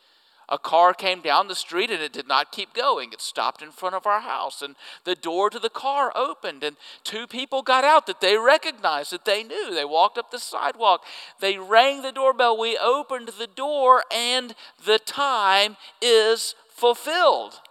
a 0.50 0.58
car 0.58 0.94
came 0.94 1.22
down 1.22 1.48
the 1.48 1.56
street 1.56 1.90
and 1.90 2.02
it 2.02 2.12
did 2.12 2.28
not 2.28 2.52
keep 2.52 2.74
going. 2.74 3.14
It 3.14 3.22
stopped 3.22 3.62
in 3.62 3.72
front 3.72 3.96
of 3.96 4.06
our 4.06 4.20
house 4.20 4.62
and 4.62 4.76
the 5.06 5.16
door 5.16 5.50
to 5.50 5.60
the 5.60 5.70
car 5.70 6.12
opened 6.14 6.64
and 6.64 6.76
two 7.04 7.26
people 7.26 7.62
got 7.62 7.86
out 7.86 8.06
that 8.08 8.20
they 8.20 8.38
recognized, 8.38 9.14
that 9.14 9.24
they 9.24 9.44
knew. 9.44 9.74
They 9.74 9.86
walked 9.86 10.18
up 10.18 10.30
the 10.30 10.40
sidewalk. 10.40 11.06
They 11.40 11.58
rang 11.58 12.02
the 12.02 12.12
doorbell. 12.12 12.60
We 12.60 12.78
opened 12.78 13.30
the 13.40 13.48
door 13.48 14.04
and 14.12 14.54
the 14.84 15.00
time 15.00 15.78
is 16.02 16.54
fulfilled. 16.70 17.62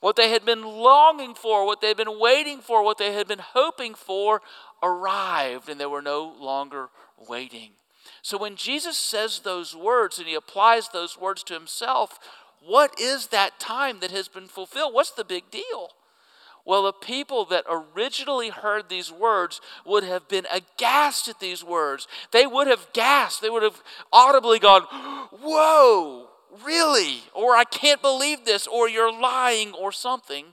What 0.00 0.16
they 0.16 0.30
had 0.30 0.44
been 0.44 0.62
longing 0.62 1.34
for, 1.34 1.66
what 1.66 1.80
they 1.80 1.88
had 1.88 1.96
been 1.96 2.20
waiting 2.20 2.60
for, 2.60 2.84
what 2.84 2.98
they 2.98 3.12
had 3.12 3.26
been 3.26 3.40
hoping 3.40 3.94
for 3.94 4.42
arrived, 4.82 5.68
and 5.68 5.80
they 5.80 5.86
were 5.86 6.02
no 6.02 6.34
longer 6.38 6.88
waiting. 7.28 7.70
So 8.22 8.38
when 8.38 8.56
Jesus 8.56 8.96
says 8.96 9.40
those 9.40 9.74
words 9.74 10.18
and 10.18 10.28
he 10.28 10.34
applies 10.34 10.88
those 10.88 11.18
words 11.18 11.42
to 11.44 11.54
himself, 11.54 12.18
what 12.64 12.98
is 13.00 13.28
that 13.28 13.58
time 13.58 14.00
that 14.00 14.10
has 14.10 14.28
been 14.28 14.46
fulfilled? 14.46 14.94
What's 14.94 15.10
the 15.10 15.24
big 15.24 15.50
deal? 15.50 15.90
Well, 16.64 16.82
the 16.82 16.92
people 16.92 17.46
that 17.46 17.64
originally 17.68 18.50
heard 18.50 18.88
these 18.88 19.10
words 19.10 19.60
would 19.86 20.04
have 20.04 20.28
been 20.28 20.46
aghast 20.52 21.26
at 21.26 21.40
these 21.40 21.64
words. 21.64 22.06
They 22.30 22.46
would 22.46 22.66
have 22.66 22.92
gasped. 22.92 23.40
They 23.40 23.48
would 23.48 23.62
have 23.62 23.82
audibly 24.12 24.58
gone, 24.58 24.82
Whoa, 25.40 26.28
really, 26.64 27.22
or 27.34 27.56
I 27.56 27.64
can't 27.64 28.02
believe 28.02 28.44
this, 28.44 28.66
or 28.66 28.88
you're 28.88 29.12
lying, 29.12 29.72
or 29.72 29.92
something, 29.92 30.46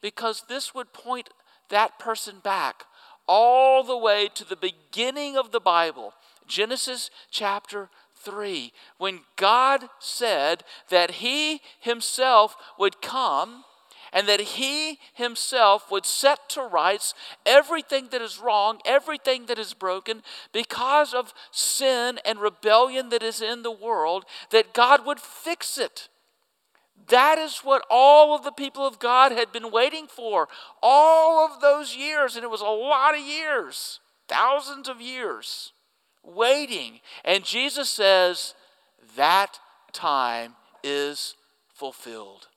because 0.00 0.44
this 0.48 0.74
would 0.74 0.92
point 0.92 1.30
that 1.68 1.98
person 1.98 2.36
back 2.42 2.84
all 3.26 3.84
the 3.84 3.96
way 3.96 4.28
to 4.34 4.44
the 4.44 4.56
beginning 4.56 5.36
of 5.36 5.52
the 5.52 5.60
Bible, 5.60 6.14
Genesis 6.46 7.10
chapter 7.30 7.88
3, 8.16 8.72
when 8.98 9.20
God 9.36 9.88
said 9.98 10.64
that 10.88 11.12
He 11.12 11.60
Himself 11.78 12.56
would 12.78 13.00
come 13.00 13.64
and 14.12 14.28
that 14.28 14.40
he 14.40 14.98
himself 15.14 15.90
would 15.90 16.06
set 16.06 16.48
to 16.50 16.62
rights 16.62 17.14
everything 17.46 18.08
that 18.10 18.22
is 18.22 18.38
wrong, 18.38 18.80
everything 18.84 19.46
that 19.46 19.58
is 19.58 19.74
broken, 19.74 20.22
because 20.52 21.14
of 21.14 21.34
sin 21.50 22.18
and 22.24 22.40
rebellion 22.40 23.08
that 23.10 23.22
is 23.22 23.40
in 23.40 23.62
the 23.62 23.70
world, 23.70 24.24
that 24.50 24.74
God 24.74 25.06
would 25.06 25.20
fix 25.20 25.78
it. 25.78 26.08
That 27.08 27.38
is 27.38 27.58
what 27.58 27.84
all 27.90 28.34
of 28.34 28.44
the 28.44 28.52
people 28.52 28.86
of 28.86 28.98
God 28.98 29.32
had 29.32 29.52
been 29.52 29.70
waiting 29.70 30.06
for 30.06 30.48
all 30.82 31.44
of 31.44 31.60
those 31.60 31.96
years, 31.96 32.36
and 32.36 32.44
it 32.44 32.50
was 32.50 32.60
a 32.60 32.64
lot 32.64 33.14
of 33.14 33.20
years, 33.20 34.00
thousands 34.28 34.88
of 34.88 35.00
years, 35.00 35.72
waiting. 36.22 37.00
And 37.24 37.44
Jesus 37.44 37.88
says, 37.90 38.54
That 39.16 39.58
time 39.92 40.54
is 40.84 41.34
fulfilled. 41.74 42.49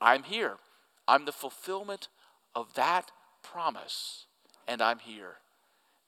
I'm 0.00 0.22
here. 0.22 0.56
I'm 1.06 1.24
the 1.24 1.32
fulfillment 1.32 2.08
of 2.54 2.74
that 2.74 3.10
promise, 3.42 4.26
and 4.66 4.80
I'm 4.80 4.98
here. 4.98 5.36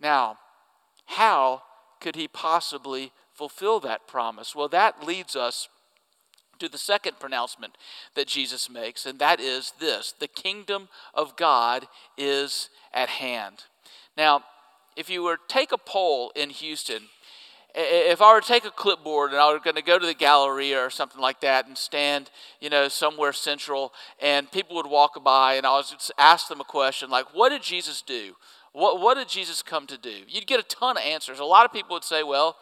Now, 0.01 0.39
how 1.07 1.63
could 2.01 2.17
he 2.17 2.29
possibly 2.29 3.13
fulfill 3.33 3.81
that 3.81 4.07
promise? 4.07 4.55
Well, 4.55 4.69
that 4.69 5.05
leads 5.05 5.37
us 5.37 5.69
to 6.59 6.69
the 6.69 6.79
second 6.79 7.19
pronouncement 7.19 7.77
that 8.15 8.29
Jesus 8.29 8.71
makes, 8.71 9.07
and 9.07 9.19
that 9.19 9.41
is 9.41 9.73
this 9.81 10.13
the 10.19 10.29
kingdom 10.29 10.89
of 11.15 11.37
God 11.37 11.87
is 12.17 12.71
at 12.93 13.09
hand. 13.09 13.65
Now, 14.17 14.45
if 14.97 15.09
you 15.09 15.23
were 15.23 15.37
to 15.37 15.43
take 15.49 15.73
a 15.73 15.79
poll 15.79 16.33
in 16.37 16.51
Houston, 16.51 17.05
if 17.75 18.21
I 18.21 18.35
were 18.35 18.41
to 18.41 18.47
take 18.47 18.65
a 18.65 18.71
clipboard 18.71 19.31
and 19.31 19.41
I 19.41 19.51
were 19.53 19.59
going 19.59 19.77
to 19.77 19.83
go 19.83 19.99
to 19.99 20.07
the 20.07 20.15
Galleria 20.15 20.79
or 20.85 20.91
something 20.91 21.21
like 21.21 21.41
that 21.41 21.67
and 21.67 21.77
stand, 21.77 22.31
you 22.61 22.69
know, 22.69 22.89
somewhere 22.89 23.33
central, 23.33 23.93
and 24.21 24.51
people 24.51 24.77
would 24.77 24.87
walk 24.87 25.23
by, 25.25 25.55
and 25.55 25.67
I 25.67 25.71
was 25.71 26.11
ask 26.19 26.49
them 26.49 26.61
a 26.61 26.65
question 26.65 27.11
like, 27.11 27.35
"What 27.35 27.49
did 27.49 27.63
Jesus 27.63 28.03
do? 28.03 28.37
What 28.73 29.01
what 29.01 29.15
did 29.15 29.29
Jesus 29.29 29.63
come 29.63 29.87
to 29.87 29.97
do?" 29.97 30.23
You'd 30.29 30.47
get 30.47 30.61
a 30.61 30.65
ton 30.65 30.97
of 30.97 31.03
answers. 31.03 31.39
A 31.39 31.45
lot 31.45 31.65
of 31.65 31.73
people 31.73 31.95
would 31.95 32.05
say, 32.05 32.23
"Well." 32.23 32.57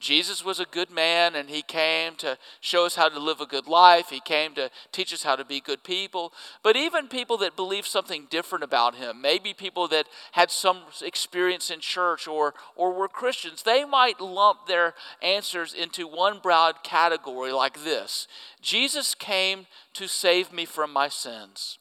Jesus 0.00 0.42
was 0.42 0.58
a 0.58 0.64
good 0.64 0.90
man 0.90 1.36
and 1.36 1.50
he 1.50 1.60
came 1.60 2.14
to 2.16 2.38
show 2.60 2.86
us 2.86 2.96
how 2.96 3.10
to 3.10 3.18
live 3.20 3.40
a 3.40 3.46
good 3.46 3.66
life. 3.66 4.08
He 4.08 4.20
came 4.20 4.54
to 4.54 4.70
teach 4.92 5.12
us 5.12 5.22
how 5.22 5.36
to 5.36 5.44
be 5.44 5.60
good 5.60 5.84
people. 5.84 6.32
But 6.62 6.74
even 6.74 7.06
people 7.06 7.36
that 7.38 7.54
believe 7.54 7.86
something 7.86 8.26
different 8.30 8.64
about 8.64 8.94
him, 8.94 9.20
maybe 9.20 9.52
people 9.52 9.86
that 9.88 10.06
had 10.32 10.50
some 10.50 10.78
experience 11.02 11.70
in 11.70 11.80
church 11.80 12.26
or, 12.26 12.54
or 12.74 12.92
were 12.92 13.08
Christians, 13.08 13.62
they 13.62 13.84
might 13.84 14.20
lump 14.20 14.66
their 14.66 14.94
answers 15.22 15.74
into 15.74 16.08
one 16.08 16.38
broad 16.38 16.82
category 16.82 17.52
like 17.52 17.84
this 17.84 18.26
Jesus 18.62 19.14
came 19.14 19.66
to 19.92 20.08
save 20.08 20.50
me 20.52 20.64
from 20.64 20.92
my 20.92 21.08
sins. 21.08 21.79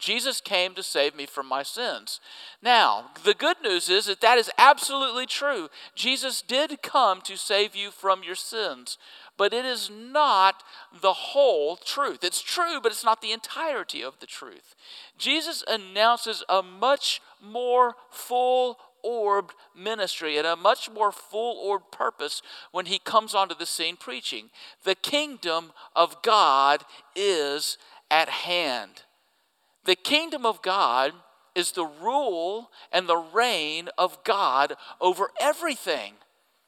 Jesus 0.00 0.40
came 0.40 0.74
to 0.74 0.82
save 0.82 1.14
me 1.14 1.26
from 1.26 1.46
my 1.46 1.62
sins. 1.62 2.20
Now, 2.62 3.10
the 3.24 3.34
good 3.34 3.58
news 3.62 3.88
is 3.88 4.06
that 4.06 4.20
that 4.22 4.38
is 4.38 4.50
absolutely 4.58 5.26
true. 5.26 5.68
Jesus 5.94 6.42
did 6.42 6.82
come 6.82 7.20
to 7.22 7.36
save 7.36 7.76
you 7.76 7.90
from 7.90 8.22
your 8.22 8.34
sins, 8.34 8.98
but 9.36 9.52
it 9.52 9.64
is 9.64 9.90
not 9.90 10.62
the 11.00 11.12
whole 11.12 11.76
truth. 11.76 12.24
It's 12.24 12.42
true, 12.42 12.80
but 12.82 12.92
it's 12.92 13.04
not 13.04 13.22
the 13.22 13.32
entirety 13.32 14.02
of 14.02 14.18
the 14.20 14.26
truth. 14.26 14.74
Jesus 15.18 15.62
announces 15.68 16.42
a 16.48 16.62
much 16.62 17.20
more 17.40 17.94
full 18.10 18.78
orbed 19.02 19.54
ministry 19.74 20.36
and 20.36 20.46
a 20.46 20.56
much 20.56 20.90
more 20.90 21.12
full 21.12 21.56
orbed 21.56 21.90
purpose 21.90 22.42
when 22.72 22.86
he 22.86 22.98
comes 22.98 23.34
onto 23.34 23.54
the 23.54 23.66
scene 23.66 23.96
preaching. 23.96 24.50
The 24.84 24.94
kingdom 24.94 25.72
of 25.94 26.22
God 26.22 26.84
is 27.14 27.78
at 28.10 28.28
hand. 28.28 29.02
The 29.84 29.96
kingdom 29.96 30.44
of 30.44 30.62
God 30.62 31.12
is 31.54 31.72
the 31.72 31.86
rule 31.86 32.70
and 32.92 33.08
the 33.08 33.16
reign 33.16 33.88
of 33.98 34.22
God 34.24 34.74
over 35.00 35.30
everything. 35.40 36.14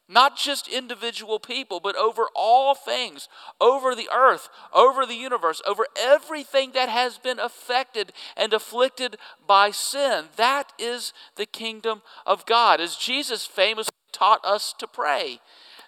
Not 0.09 0.37
just 0.37 0.69
individual 0.69 1.38
people, 1.38 1.81
but 1.81 1.97
over 1.97 2.26
all 2.35 2.75
things, 2.75 3.28
over 3.61 3.95
the 3.95 4.11
earth, 4.14 4.49
over 4.75 5.07
the 5.07 5.14
universe, 5.14 5.62
over 5.66 5.87
everything 5.99 6.73
that 6.73 6.88
has 6.88 7.16
been 7.16 7.38
affected 7.38 8.12
and 8.37 8.52
afflicted 8.52 9.16
by 9.47 9.71
sin. 9.71 10.26
That 10.37 10.73
is 10.78 11.14
the 11.37 11.47
kingdom 11.47 12.02
of 12.26 12.45
God. 12.45 12.81
As 12.81 12.97
Jesus 12.97 13.47
famously 13.47 13.95
taught 14.12 14.45
us 14.45 14.75
to 14.78 14.87
pray, 14.87 15.40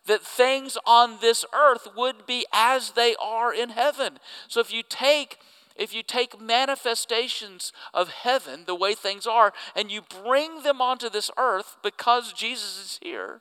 that 0.07 0.23
things 0.23 0.78
on 0.87 1.19
this 1.21 1.45
earth 1.52 1.88
would 1.97 2.25
be 2.25 2.47
as 2.52 2.93
they 2.93 3.14
are 3.21 3.52
in 3.52 3.71
heaven. 3.71 4.19
So 4.49 4.61
if 4.61 4.73
you 4.73 4.83
take 4.88 5.38
if 5.76 5.95
you 5.95 6.02
take 6.02 6.40
manifestations 6.40 7.73
of 7.93 8.09
heaven, 8.09 8.64
the 8.66 8.75
way 8.75 8.95
things 8.95 9.26
are, 9.26 9.52
and 9.75 9.90
you 9.90 10.02
bring 10.02 10.62
them 10.62 10.81
onto 10.81 11.11
this 11.11 11.31
earth 11.37 11.76
because 11.83 12.33
Jesus 12.33 12.78
is 12.78 13.00
here, 13.02 13.40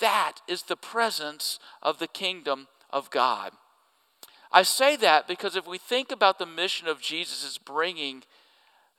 that 0.00 0.40
is 0.46 0.64
the 0.64 0.76
presence 0.76 1.58
of 1.82 1.98
the 1.98 2.06
kingdom 2.06 2.68
of 2.90 3.10
God. 3.10 3.52
I 4.52 4.62
say 4.62 4.96
that 4.96 5.28
because 5.28 5.56
if 5.56 5.66
we 5.66 5.78
think 5.78 6.10
about 6.10 6.38
the 6.38 6.46
mission 6.46 6.88
of 6.88 7.00
Jesus 7.00 7.44
as 7.44 7.58
bringing 7.58 8.22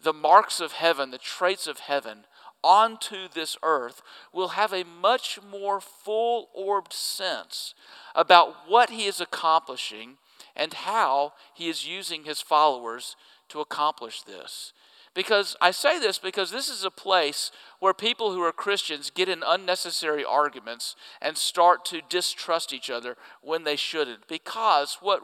the 0.02 0.14
marks 0.14 0.60
of 0.60 0.74
heaven, 0.74 1.12
the 1.12 1.18
traits 1.18 1.68
of 1.68 1.80
heaven, 1.80 2.26
onto 2.64 3.28
this 3.34 3.58
earth, 3.64 4.02
we'll 4.34 4.50
have 4.50 4.74
a 4.74 4.84
much 4.84 5.40
more 5.50 5.80
full 5.80 6.50
orbed 6.54 6.94
sense 6.94 7.74
about 8.14 8.68
what 8.68 8.90
he 8.90 9.06
is 9.06 9.22
accomplishing 9.22 10.18
and 10.60 10.74
how 10.74 11.34
he 11.54 11.70
is 11.70 11.88
using 11.88 12.26
his 12.26 12.42
followers 12.42 13.16
to 13.48 13.62
accomplish 13.62 14.22
this. 14.22 14.74
Because 15.16 15.56
I 15.60 15.72
say 15.72 16.00
this 16.00 16.20
because 16.20 16.52
this 16.52 16.70
is 16.70 16.84
a 16.84 16.92
place 16.92 17.52
where 17.80 17.94
people 17.94 18.32
who 18.32 18.42
are 18.44 18.52
Christians 18.52 19.10
get 19.10 19.28
in 19.28 19.42
unnecessary 19.46 20.24
arguments 20.24 20.96
and 21.22 21.36
start 21.36 21.84
to 21.86 22.02
distrust 22.10 22.74
each 22.74 22.90
other 22.90 23.18
when 23.42 23.64
they 23.64 23.76
shouldn't. 23.76 24.28
Because 24.28 24.98
what, 25.02 25.22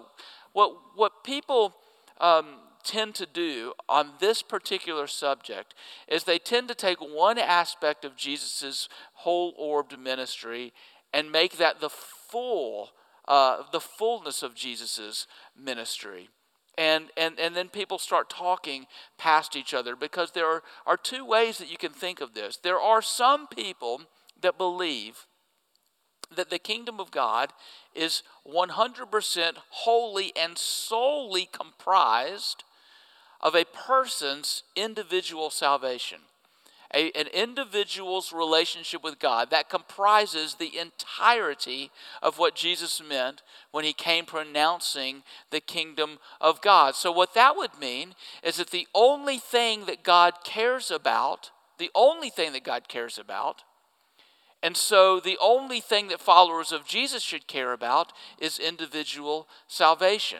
what, 0.53 0.75
what 0.95 1.23
people 1.23 1.75
um, 2.19 2.55
tend 2.83 3.13
to 3.15 3.25
do 3.25 3.73
on 3.87 4.11
this 4.19 4.41
particular 4.41 5.05
subject 5.05 5.75
is 6.07 6.23
they 6.23 6.39
tend 6.39 6.67
to 6.69 6.75
take 6.75 6.99
one 6.99 7.37
aspect 7.37 8.05
of 8.05 8.15
Jesus' 8.15 8.89
whole 9.13 9.53
orbed 9.57 9.99
ministry 9.99 10.73
and 11.13 11.31
make 11.31 11.57
that 11.57 11.79
the 11.79 11.89
full, 11.89 12.89
uh, 13.27 13.63
the 13.71 13.79
fullness 13.79 14.43
of 14.43 14.55
Jesus' 14.55 15.27
ministry. 15.57 16.29
And, 16.77 17.05
and, 17.15 17.39
and 17.39 17.55
then 17.55 17.69
people 17.69 17.97
start 17.97 18.29
talking 18.29 18.85
past 19.17 19.55
each 19.55 19.73
other 19.73 19.95
because 19.95 20.31
there 20.31 20.47
are, 20.47 20.63
are 20.85 20.97
two 20.97 21.25
ways 21.25 21.57
that 21.57 21.71
you 21.71 21.77
can 21.77 21.93
think 21.93 22.19
of 22.19 22.33
this. 22.33 22.57
There 22.57 22.79
are 22.79 23.01
some 23.01 23.47
people 23.47 24.01
that 24.41 24.57
believe 24.57 25.25
that 26.35 26.49
the 26.49 26.59
kingdom 26.59 26.99
of 26.99 27.11
God 27.11 27.53
is 27.93 28.23
100% 28.47 29.51
wholly 29.69 30.33
and 30.35 30.57
solely 30.57 31.47
comprised 31.51 32.63
of 33.41 33.55
a 33.55 33.65
person's 33.65 34.63
individual 34.75 35.49
salvation. 35.49 36.19
A, 36.95 37.11
an 37.11 37.27
individual's 37.27 38.31
relationship 38.31 39.03
with 39.03 39.19
God 39.19 39.51
that 39.51 39.69
comprises 39.69 40.55
the 40.55 40.77
entirety 40.77 41.91
of 42.23 42.39
what 42.39 42.55
Jesus 42.55 43.01
meant 43.05 43.41
when 43.71 43.83
he 43.83 43.93
came 43.93 44.25
pronouncing 44.25 45.23
the 45.51 45.59
kingdom 45.59 46.19
of 46.39 46.61
God. 46.61 46.95
So, 46.95 47.11
what 47.11 47.33
that 47.33 47.57
would 47.57 47.77
mean 47.77 48.15
is 48.43 48.57
that 48.57 48.71
the 48.71 48.87
only 48.95 49.37
thing 49.37 49.85
that 49.87 50.03
God 50.03 50.35
cares 50.43 50.89
about, 50.89 51.51
the 51.77 51.91
only 51.93 52.29
thing 52.29 52.53
that 52.53 52.63
God 52.63 52.87
cares 52.87 53.17
about, 53.17 53.63
and 54.63 54.75
so 54.75 55.19
the 55.19 55.37
only 55.39 55.79
thing 55.79 56.07
that 56.07 56.19
followers 56.19 56.71
of 56.71 56.87
Jesus 56.87 57.21
should 57.21 57.45
care 57.45 57.71
about 57.71 58.13
is 58.39 58.57
individual 58.57 59.47
salvation. 59.67 60.39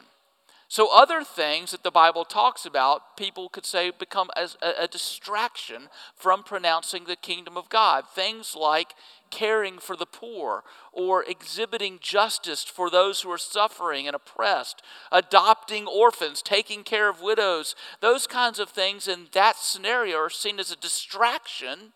So, 0.67 0.89
other 0.91 1.23
things 1.23 1.71
that 1.71 1.83
the 1.83 1.91
Bible 1.91 2.25
talks 2.25 2.65
about, 2.65 3.17
people 3.17 3.49
could 3.49 3.65
say 3.65 3.91
become 3.91 4.29
a, 4.35 4.49
a, 4.79 4.87
distraction 4.87 5.89
from 6.15 6.41
pronouncing 6.41 7.03
the 7.05 7.15
kingdom 7.15 7.55
of 7.55 7.69
God. 7.69 8.05
Things 8.09 8.55
like 8.59 8.95
caring 9.29 9.77
for 9.77 9.95
the 9.95 10.07
poor, 10.07 10.63
or 10.91 11.23
exhibiting 11.23 11.99
justice 12.01 12.63
for 12.63 12.89
those 12.89 13.21
who 13.21 13.31
are 13.31 13.37
suffering 13.37 14.07
and 14.07 14.15
oppressed, 14.15 14.81
adopting 15.11 15.85
orphans, 15.85 16.41
taking 16.41 16.83
care 16.83 17.09
of 17.09 17.21
widows. 17.21 17.75
Those 18.01 18.25
kinds 18.25 18.57
of 18.57 18.69
things 18.69 19.07
in 19.07 19.27
that 19.33 19.57
scenario 19.57 20.17
are 20.17 20.29
seen 20.31 20.59
as 20.59 20.71
a 20.71 20.75
distraction 20.75 21.93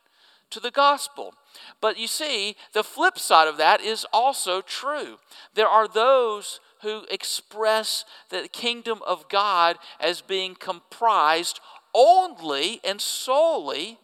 to 0.52 0.60
the 0.60 0.72
gospel. 0.72 1.34
But 1.82 1.98
you 1.98 2.08
see, 2.08 2.56
the 2.74 2.84
flip 2.84 3.18
side 3.18 3.48
of 3.48 3.58
that 3.58 3.82
is 3.82 4.06
also 4.14 4.62
true. 4.62 5.18
There 5.56 5.68
are 5.68 5.88
those 5.88 6.60
who 6.82 7.04
express 7.10 8.06
the 8.30 8.48
kingdom 8.52 9.02
of 9.06 9.30
God 9.30 9.78
as 10.00 10.22
being 10.22 10.56
comprised 10.56 11.60
only 11.94 12.80
and 12.84 13.02
solely 13.02 13.98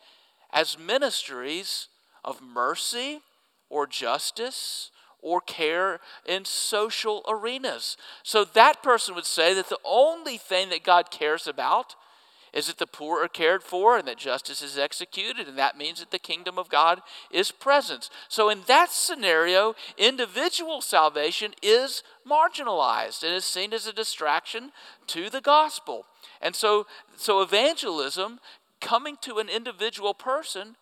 as 0.52 0.78
ministries 0.78 1.88
of 2.24 2.42
mercy 2.42 3.22
or 3.70 3.88
justice 3.88 4.92
or 5.22 5.42
care 5.42 6.00
in 6.26 6.46
social 6.46 7.24
arenas. 7.28 7.98
So 8.24 8.46
that 8.46 8.84
person 8.84 9.16
would 9.16 9.26
say 9.26 9.54
that 9.54 9.70
the 9.70 9.80
only 9.84 10.38
thing 10.38 10.70
that 10.70 10.84
God 10.84 11.10
cares 11.10 11.48
about 11.48 11.96
is 12.56 12.68
that 12.68 12.78
the 12.78 12.88
poor 12.88 13.22
are 13.22 13.28
cared 13.28 13.62
for 13.62 13.98
and 13.98 14.08
that 14.08 14.18
justice 14.18 14.62
is 14.62 14.78
executed, 14.78 15.48
and 15.48 15.58
that 15.58 15.78
means 15.78 16.00
that 16.00 16.10
the 16.10 16.18
kingdom 16.18 16.58
of 16.58 16.70
God 16.70 17.02
is 17.30 17.52
present. 17.52 18.10
So, 18.30 18.50
in 18.50 18.62
that 18.68 18.92
scenario, 18.92 19.76
individual 19.98 20.82
salvation 20.82 21.54
is 21.62 22.02
marginalized 22.28 23.24
and 23.24 23.34
is 23.34 23.44
seen 23.44 23.74
as 23.74 23.86
a 23.86 23.94
distraction 23.94 24.72
to 25.08 25.30
the 25.30 25.42
gospel. 25.42 26.06
And 26.42 26.56
so, 26.56 26.88
so 27.18 27.42
evangelism, 27.42 28.40
coming 28.80 29.18
to 29.22 29.40
an 29.40 29.50
individual 29.50 30.14
person 30.14 30.78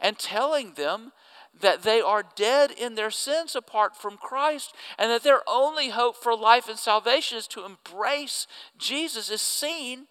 and 0.00 0.18
telling 0.18 0.74
them 0.74 1.12
that 1.60 1.82
they 1.82 2.00
are 2.00 2.24
dead 2.36 2.70
in 2.70 2.94
their 2.94 3.10
sins 3.10 3.54
apart 3.54 3.96
from 3.96 4.16
Christ 4.16 4.74
and 4.98 5.10
that 5.10 5.24
their 5.24 5.40
only 5.46 5.90
hope 5.90 6.16
for 6.16 6.36
life 6.36 6.68
and 6.68 6.78
salvation 6.78 7.36
is 7.36 7.48
to 7.48 7.64
embrace 7.64 8.46
Jesus 8.78 9.28
is 9.28 9.42
seen 9.42 10.06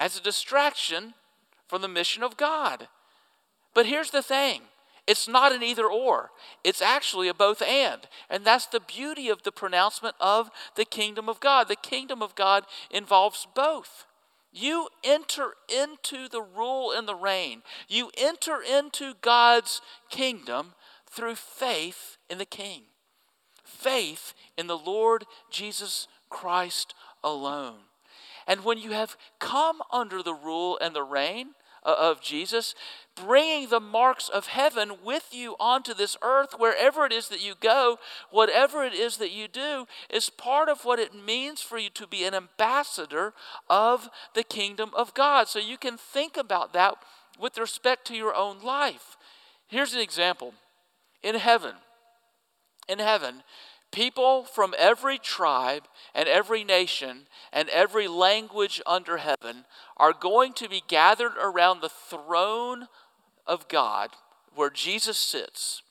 as 0.00 0.16
a 0.16 0.22
distraction 0.22 1.14
from 1.68 1.82
the 1.82 1.88
mission 1.88 2.24
of 2.24 2.36
God. 2.36 2.88
But 3.74 3.86
here's 3.86 4.10
the 4.10 4.22
thing 4.22 4.62
it's 5.06 5.28
not 5.28 5.52
an 5.52 5.62
either 5.62 5.86
or, 5.86 6.30
it's 6.64 6.82
actually 6.82 7.28
a 7.28 7.34
both 7.34 7.62
and. 7.62 8.08
And 8.28 8.44
that's 8.44 8.66
the 8.66 8.80
beauty 8.80 9.28
of 9.28 9.42
the 9.42 9.52
pronouncement 9.52 10.16
of 10.18 10.50
the 10.74 10.84
kingdom 10.84 11.28
of 11.28 11.38
God. 11.38 11.68
The 11.68 11.76
kingdom 11.76 12.22
of 12.22 12.34
God 12.34 12.64
involves 12.90 13.46
both. 13.54 14.06
You 14.52 14.88
enter 15.04 15.54
into 15.68 16.28
the 16.28 16.42
rule 16.42 16.90
and 16.90 17.06
the 17.06 17.14
reign, 17.14 17.62
you 17.86 18.10
enter 18.16 18.60
into 18.60 19.14
God's 19.20 19.80
kingdom 20.10 20.74
through 21.08 21.36
faith 21.36 22.16
in 22.28 22.38
the 22.38 22.44
King, 22.44 22.82
faith 23.64 24.34
in 24.56 24.66
the 24.66 24.78
Lord 24.78 25.24
Jesus 25.50 26.08
Christ 26.30 26.94
alone. 27.22 27.89
And 28.50 28.64
when 28.64 28.78
you 28.78 28.90
have 28.90 29.16
come 29.38 29.80
under 29.92 30.24
the 30.24 30.34
rule 30.34 30.76
and 30.82 30.92
the 30.92 31.04
reign 31.04 31.50
uh, 31.84 31.94
of 31.96 32.20
Jesus, 32.20 32.74
bringing 33.14 33.68
the 33.68 33.78
marks 33.78 34.28
of 34.28 34.48
heaven 34.48 34.94
with 35.04 35.28
you 35.30 35.54
onto 35.60 35.94
this 35.94 36.16
earth, 36.20 36.56
wherever 36.58 37.06
it 37.06 37.12
is 37.12 37.28
that 37.28 37.40
you 37.40 37.54
go, 37.60 38.00
whatever 38.32 38.82
it 38.82 38.92
is 38.92 39.18
that 39.18 39.30
you 39.30 39.46
do, 39.46 39.86
is 40.12 40.30
part 40.30 40.68
of 40.68 40.84
what 40.84 40.98
it 40.98 41.14
means 41.14 41.62
for 41.62 41.78
you 41.78 41.90
to 41.90 42.08
be 42.08 42.24
an 42.24 42.34
ambassador 42.34 43.34
of 43.68 44.08
the 44.34 44.42
kingdom 44.42 44.90
of 44.96 45.14
God. 45.14 45.46
So 45.46 45.60
you 45.60 45.78
can 45.78 45.96
think 45.96 46.36
about 46.36 46.72
that 46.72 46.96
with 47.38 47.56
respect 47.56 48.04
to 48.08 48.16
your 48.16 48.34
own 48.34 48.60
life. 48.64 49.16
Here's 49.68 49.94
an 49.94 50.00
example 50.00 50.54
in 51.22 51.36
heaven. 51.36 51.74
In 52.88 52.98
heaven, 52.98 53.44
People 53.92 54.44
from 54.44 54.74
every 54.78 55.18
tribe 55.18 55.84
and 56.14 56.28
every 56.28 56.62
nation 56.62 57.26
and 57.52 57.68
every 57.70 58.06
language 58.06 58.80
under 58.86 59.16
heaven 59.16 59.64
are 59.96 60.12
going 60.12 60.52
to 60.54 60.68
be 60.68 60.82
gathered 60.86 61.32
around 61.40 61.80
the 61.80 61.88
throne 61.88 62.86
of 63.46 63.68
God 63.68 64.10
where 64.54 64.70
Jesus 64.70 65.18
sits. 65.18 65.82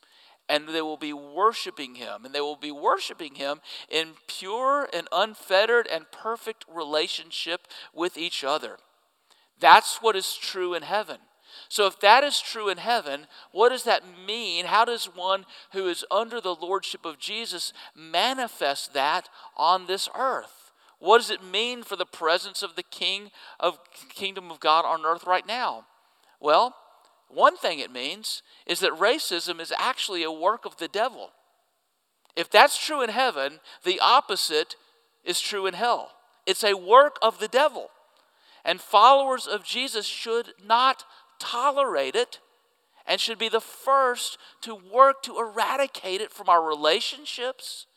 And 0.47 0.69
they 0.69 0.81
will 0.81 0.97
be 0.97 1.13
worshiping 1.13 1.95
him. 1.95 2.25
And 2.25 2.33
they 2.33 2.41
will 2.41 2.55
be 2.55 2.71
worshiping 2.71 3.35
him 3.35 3.59
in 3.89 4.13
pure 4.27 4.89
and 4.91 5.07
unfettered 5.12 5.85
and 5.85 6.12
perfect 6.12 6.65
relationship 6.73 7.67
with 7.93 8.17
each 8.17 8.43
other. 8.43 8.77
That's 9.59 9.97
what 9.97 10.15
is 10.15 10.35
true 10.35 10.73
in 10.73 10.83
heaven. 10.83 11.17
So, 11.69 11.86
if 11.86 11.99
that 11.99 12.23
is 12.23 12.41
true 12.41 12.67
in 12.67 12.79
heaven, 12.79 13.27
what 13.51 13.69
does 13.69 13.84
that 13.84 14.03
mean? 14.25 14.65
How 14.65 14.86
does 14.86 15.05
one 15.05 15.45
who 15.71 15.88
is 15.88 16.03
under 16.10 16.41
the 16.41 16.55
lordship 16.55 17.05
of 17.05 17.19
Jesus 17.19 17.73
manifest 17.95 18.93
that 18.93 19.29
on 19.55 19.86
this 19.86 20.10
earth? 20.17 20.71
What 20.97 21.19
does 21.19 21.29
it 21.29 21.43
mean 21.43 21.84
for 21.84 21.95
the 21.95 22.08
presence 22.08 22.63
of 22.63 22.75
the 22.75 22.84
King 22.84 23.29
of 23.60 23.77
Kingdom 24.10 24.49
of 24.49 24.60
God 24.60 24.84
on 24.84 25.05
earth 25.05 25.25
right 25.25 25.45
now? 25.45 25.86
Well, 26.39 26.75
one 27.27 27.55
thing 27.55 27.77
it 27.77 27.91
means 27.91 28.41
is 28.65 28.79
that 28.79 28.91
racism 28.93 29.62
is 29.62 29.71
actually 29.77 30.23
a 30.23 30.32
work 30.32 30.65
of 30.65 30.77
the 30.77 30.88
devil. 30.88 31.29
If 32.36 32.49
that's 32.49 32.84
true 32.84 33.01
in 33.03 33.10
heaven, 33.10 33.60
the 33.84 33.99
opposite 33.99 34.75
is 35.23 35.39
true 35.39 35.67
in 35.67 35.75
hell. 35.75 36.13
It's 36.45 36.63
a 36.63 36.73
work 36.73 37.17
of 37.21 37.39
the 37.39 37.47
devil. 37.47 37.89
And 38.65 38.82
followers 38.82 39.47
of 39.47 39.63
Jesus 39.63 40.05
should 40.05 40.53
not 40.65 41.03
tolerate 41.39 42.15
it 42.15 42.39
and 43.08 43.19
should 43.19 43.39
be 43.39 43.49
the 43.49 43.62
first 43.62 44.38
to 44.62 44.75
work 44.75 45.23
to 45.23 45.39
eradicate 45.39 46.21
it 46.21 46.32
from 46.32 46.47
our 46.47 46.63
relationships 46.63 47.88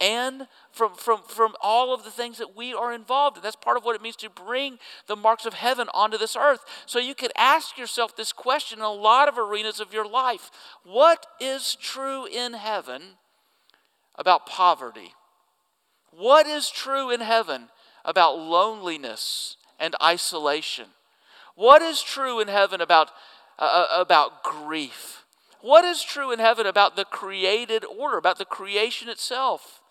and 0.00 0.48
from, 0.72 0.94
from, 0.94 1.20
from 1.26 1.54
all 1.60 1.92
of 1.92 2.04
the 2.04 2.10
things 2.10 2.38
that 2.38 2.56
we 2.56 2.72
are 2.72 2.92
involved 2.92 3.36
in. 3.36 3.42
That's 3.42 3.56
part 3.56 3.76
of 3.76 3.84
what 3.84 3.94
it 3.94 4.02
means 4.02 4.16
to 4.16 4.30
bring 4.30 4.78
the 5.06 5.16
marks 5.16 5.44
of 5.44 5.54
heaven 5.54 5.88
onto 5.92 6.16
this 6.16 6.36
earth. 6.36 6.64
So 6.86 6.98
you 6.98 7.14
could 7.14 7.32
ask 7.36 7.76
yourself 7.76 8.16
this 8.16 8.32
question 8.32 8.78
in 8.78 8.84
a 8.84 8.92
lot 8.92 9.28
of 9.28 9.38
arenas 9.38 9.80
of 9.80 9.92
your 9.92 10.06
life 10.08 10.50
What 10.84 11.26
is 11.40 11.74
true 11.74 12.26
in 12.26 12.54
heaven 12.54 13.02
about 14.16 14.46
poverty? 14.46 15.14
What 16.10 16.46
is 16.46 16.70
true 16.70 17.10
in 17.10 17.20
heaven 17.20 17.68
about 18.04 18.38
loneliness 18.38 19.56
and 19.78 19.94
isolation? 20.02 20.86
What 21.54 21.82
is 21.82 22.02
true 22.02 22.40
in 22.40 22.48
heaven 22.48 22.80
about, 22.80 23.10
uh, 23.58 23.86
uh, 23.90 24.00
about 24.00 24.42
grief? 24.42 25.24
What 25.60 25.84
is 25.84 26.02
true 26.02 26.32
in 26.32 26.38
heaven 26.38 26.66
about 26.66 26.96
the 26.96 27.04
created 27.04 27.84
order, 27.84 28.16
about 28.16 28.38
the 28.38 28.44
creation 28.44 29.08
itself? 29.08 29.82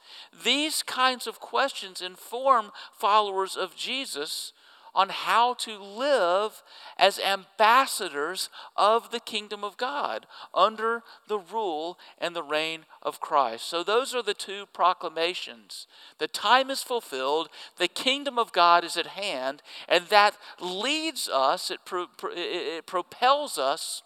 These 0.44 0.84
kinds 0.84 1.28
of 1.28 1.40
questions 1.40 2.02
inform 2.02 2.72
followers 2.94 3.56
of 3.56 3.76
Jesus 3.76 4.54
on 4.94 5.10
how 5.10 5.54
to 5.56 5.78
live 5.78 6.62
as 6.98 7.20
ambassadors 7.20 8.50
of 8.76 9.12
the 9.12 9.20
kingdom 9.20 9.64
of 9.64 9.78
God 9.78 10.26
under 10.54 11.04
the 11.28 11.40
rule 11.40 11.98
and 12.18 12.36
the 12.36 12.44
reign 12.44 12.86
of 13.02 13.20
Christ. 13.20 13.66
So, 13.66 13.84
those 13.84 14.14
are 14.14 14.24
the 14.24 14.34
two 14.34 14.66
proclamations. 14.74 15.88
The 16.18 16.28
time 16.28 16.70
is 16.70 16.84
fulfilled, 16.84 17.50
the 17.78 17.88
kingdom 17.88 18.38
of 18.38 18.52
God 18.52 18.84
is 18.84 18.98
at 18.98 19.08
hand, 19.08 19.62
and 19.88 20.06
that 20.08 20.38
leads 20.60 21.30
us, 21.30 21.72
it, 21.72 21.80
pro- 21.86 22.08
it 22.36 22.86
propels 22.86 23.58
us 23.58 24.04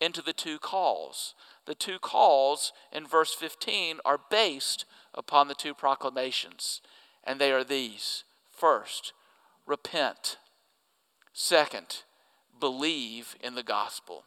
into 0.00 0.22
the 0.22 0.32
two 0.32 0.58
calls. 0.58 1.34
The 1.66 1.74
two 1.74 1.98
calls 1.98 2.72
in 2.92 3.06
verse 3.06 3.32
15 3.32 3.98
are 4.04 4.20
based 4.30 4.84
upon 5.14 5.48
the 5.48 5.54
two 5.54 5.74
proclamations, 5.74 6.82
and 7.22 7.40
they 7.40 7.52
are 7.52 7.64
these. 7.64 8.24
First, 8.50 9.13
repent. 9.66 10.38
Second, 11.32 12.02
believe 12.60 13.36
in 13.42 13.54
the 13.54 13.62
gospel. 13.62 14.24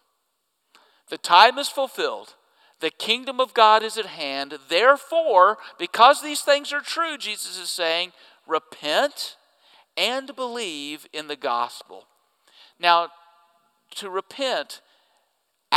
The 1.09 1.17
time 1.17 1.57
is 1.57 1.69
fulfilled. 1.69 2.35
The 2.79 2.89
kingdom 2.91 3.39
of 3.39 3.53
God 3.53 3.81
is 3.81 3.97
at 3.97 4.05
hand. 4.05 4.57
Therefore, 4.69 5.57
because 5.79 6.21
these 6.21 6.41
things 6.41 6.71
are 6.73 6.81
true, 6.81 7.17
Jesus 7.17 7.57
is 7.57 7.69
saying, 7.69 8.11
repent 8.45 9.37
and 9.95 10.35
believe 10.35 11.07
in 11.11 11.27
the 11.27 11.35
gospel. 11.35 12.05
Now, 12.79 13.09
to 13.95 14.09
repent 14.09 14.81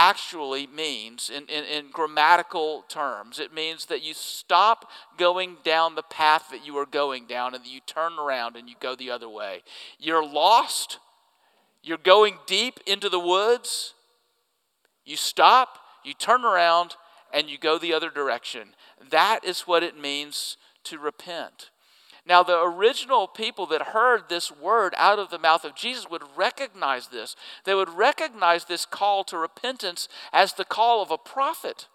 actually 0.00 0.66
means, 0.66 1.28
in, 1.28 1.44
in, 1.44 1.62
in, 1.64 1.90
grammatical 1.92 2.86
terms, 2.88 3.38
it 3.38 3.52
means 3.52 3.84
that 3.86 4.02
you 4.02 4.14
stop 4.14 4.90
going 5.18 5.58
down 5.62 5.94
the 5.94 6.02
path 6.02 6.48
that 6.50 6.66
you 6.66 6.74
are 6.78 6.86
going 6.86 7.26
down 7.26 7.54
and 7.54 7.66
you 7.66 7.80
turn 7.86 8.18
around 8.18 8.56
and 8.56 8.66
you 8.66 8.74
go 8.80 8.94
the 8.94 9.10
other 9.10 9.28
way. 9.28 9.62
You're 9.98 10.24
lost, 10.24 10.98
you're 11.82 11.98
going 11.98 12.38
deep 12.46 12.80
into 12.86 13.10
the 13.10 13.20
woods, 13.20 13.92
you 15.04 15.18
stop, 15.18 15.78
you 16.02 16.14
turn 16.14 16.46
around, 16.46 16.94
and 17.30 17.50
you 17.50 17.58
go 17.58 17.76
the 17.76 17.92
other 17.92 18.08
direction. 18.08 18.68
That 19.10 19.44
is 19.44 19.62
what 19.62 19.82
it 19.82 20.00
means 20.00 20.56
to 20.84 20.98
repent. 20.98 21.68
Now, 22.30 22.44
the 22.44 22.62
original 22.62 23.26
people 23.26 23.66
that 23.66 23.88
heard 23.88 24.28
this 24.28 24.52
word 24.52 24.94
out 24.96 25.18
of 25.18 25.30
the 25.30 25.38
mouth 25.40 25.64
of 25.64 25.74
Jesus 25.74 26.08
would 26.08 26.22
recognize 26.36 27.08
this. 27.08 27.34
They 27.64 27.74
would 27.74 27.88
recognize 27.88 28.66
this 28.66 28.86
call 28.86 29.24
to 29.24 29.36
repentance 29.36 30.06
as 30.32 30.52
the 30.52 30.64
call 30.64 31.02
of 31.02 31.10
a 31.10 31.18
prophet 31.18 31.88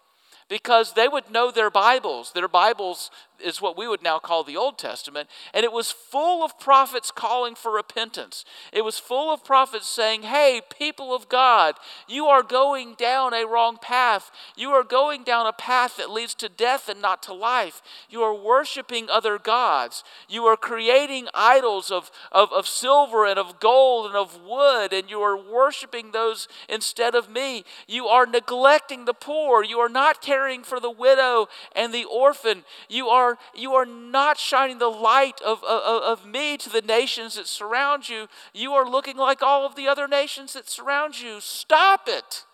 because 0.50 0.92
they 0.92 1.08
would 1.08 1.30
know 1.30 1.50
their 1.50 1.70
Bibles. 1.70 2.32
Their 2.32 2.48
Bibles 2.48 3.10
is 3.42 3.60
what 3.60 3.76
we 3.76 3.88
would 3.88 4.02
now 4.02 4.18
call 4.18 4.44
the 4.44 4.56
Old 4.56 4.78
Testament, 4.78 5.28
and 5.54 5.64
it 5.64 5.72
was 5.72 5.90
full 5.90 6.44
of 6.44 6.58
prophets 6.58 7.10
calling 7.10 7.54
for 7.54 7.72
repentance. 7.72 8.44
It 8.72 8.84
was 8.84 8.98
full 8.98 9.32
of 9.32 9.44
prophets 9.44 9.86
saying, 9.86 10.22
Hey, 10.22 10.60
people 10.78 11.14
of 11.14 11.28
God, 11.28 11.74
you 12.08 12.26
are 12.26 12.42
going 12.42 12.94
down 12.94 13.34
a 13.34 13.46
wrong 13.46 13.78
path. 13.80 14.30
You 14.56 14.70
are 14.70 14.84
going 14.84 15.24
down 15.24 15.46
a 15.46 15.52
path 15.52 15.96
that 15.96 16.10
leads 16.10 16.34
to 16.36 16.48
death 16.48 16.88
and 16.88 17.00
not 17.00 17.22
to 17.24 17.32
life. 17.32 17.82
You 18.08 18.22
are 18.22 18.34
worshiping 18.34 19.08
other 19.10 19.38
gods. 19.38 20.04
You 20.28 20.44
are 20.44 20.56
creating 20.56 21.28
idols 21.34 21.90
of, 21.90 22.10
of, 22.32 22.52
of 22.52 22.66
silver 22.66 23.26
and 23.26 23.38
of 23.38 23.60
gold 23.60 24.06
and 24.06 24.16
of 24.16 24.40
wood, 24.42 24.92
and 24.92 25.10
you 25.10 25.20
are 25.20 25.36
worshiping 25.36 26.12
those 26.12 26.48
instead 26.68 27.14
of 27.14 27.30
me. 27.30 27.64
You 27.86 28.06
are 28.06 28.26
neglecting 28.26 29.04
the 29.04 29.14
poor. 29.14 29.62
You 29.64 29.78
are 29.78 29.88
not 29.88 30.22
caring 30.22 30.62
for 30.62 30.80
the 30.80 30.90
widow 30.90 31.48
and 31.74 31.92
the 31.92 32.04
orphan. 32.04 32.64
You 32.88 33.08
are 33.08 33.25
are, 33.26 33.38
you 33.54 33.74
are 33.74 33.86
not 33.86 34.38
shining 34.38 34.78
the 34.78 34.88
light 34.88 35.40
of, 35.44 35.62
of, 35.64 36.02
of 36.02 36.26
me 36.26 36.56
to 36.58 36.70
the 36.70 36.82
nations 36.82 37.36
that 37.36 37.46
surround 37.46 38.08
you. 38.08 38.28
You 38.54 38.72
are 38.72 38.88
looking 38.88 39.16
like 39.16 39.42
all 39.42 39.66
of 39.66 39.74
the 39.74 39.88
other 39.88 40.08
nations 40.08 40.52
that 40.52 40.68
surround 40.68 41.20
you. 41.20 41.40
Stop 41.40 42.02
it. 42.06 42.44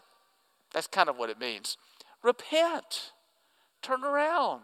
That's 0.72 0.86
kind 0.86 1.08
of 1.08 1.16
what 1.18 1.30
it 1.30 1.38
means. 1.38 1.76
Repent, 2.22 3.12
turn 3.82 4.04
around, 4.04 4.62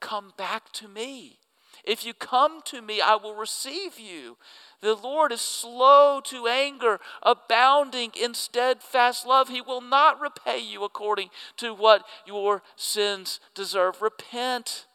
come 0.00 0.32
back 0.36 0.72
to 0.74 0.88
me. 0.88 1.38
If 1.84 2.04
you 2.04 2.14
come 2.14 2.60
to 2.66 2.82
me, 2.82 3.00
I 3.00 3.14
will 3.14 3.34
receive 3.34 3.98
you. 3.98 4.36
The 4.80 4.94
Lord 4.94 5.32
is 5.32 5.40
slow 5.40 6.20
to 6.24 6.46
anger, 6.46 7.00
abounding 7.22 8.10
in 8.20 8.34
steadfast 8.34 9.24
love. 9.26 9.48
He 9.48 9.60
will 9.60 9.80
not 9.80 10.20
repay 10.20 10.58
you 10.58 10.84
according 10.84 11.30
to 11.58 11.72
what 11.72 12.04
your 12.26 12.62
sins 12.74 13.40
deserve. 13.54 14.02
Repent 14.02 14.86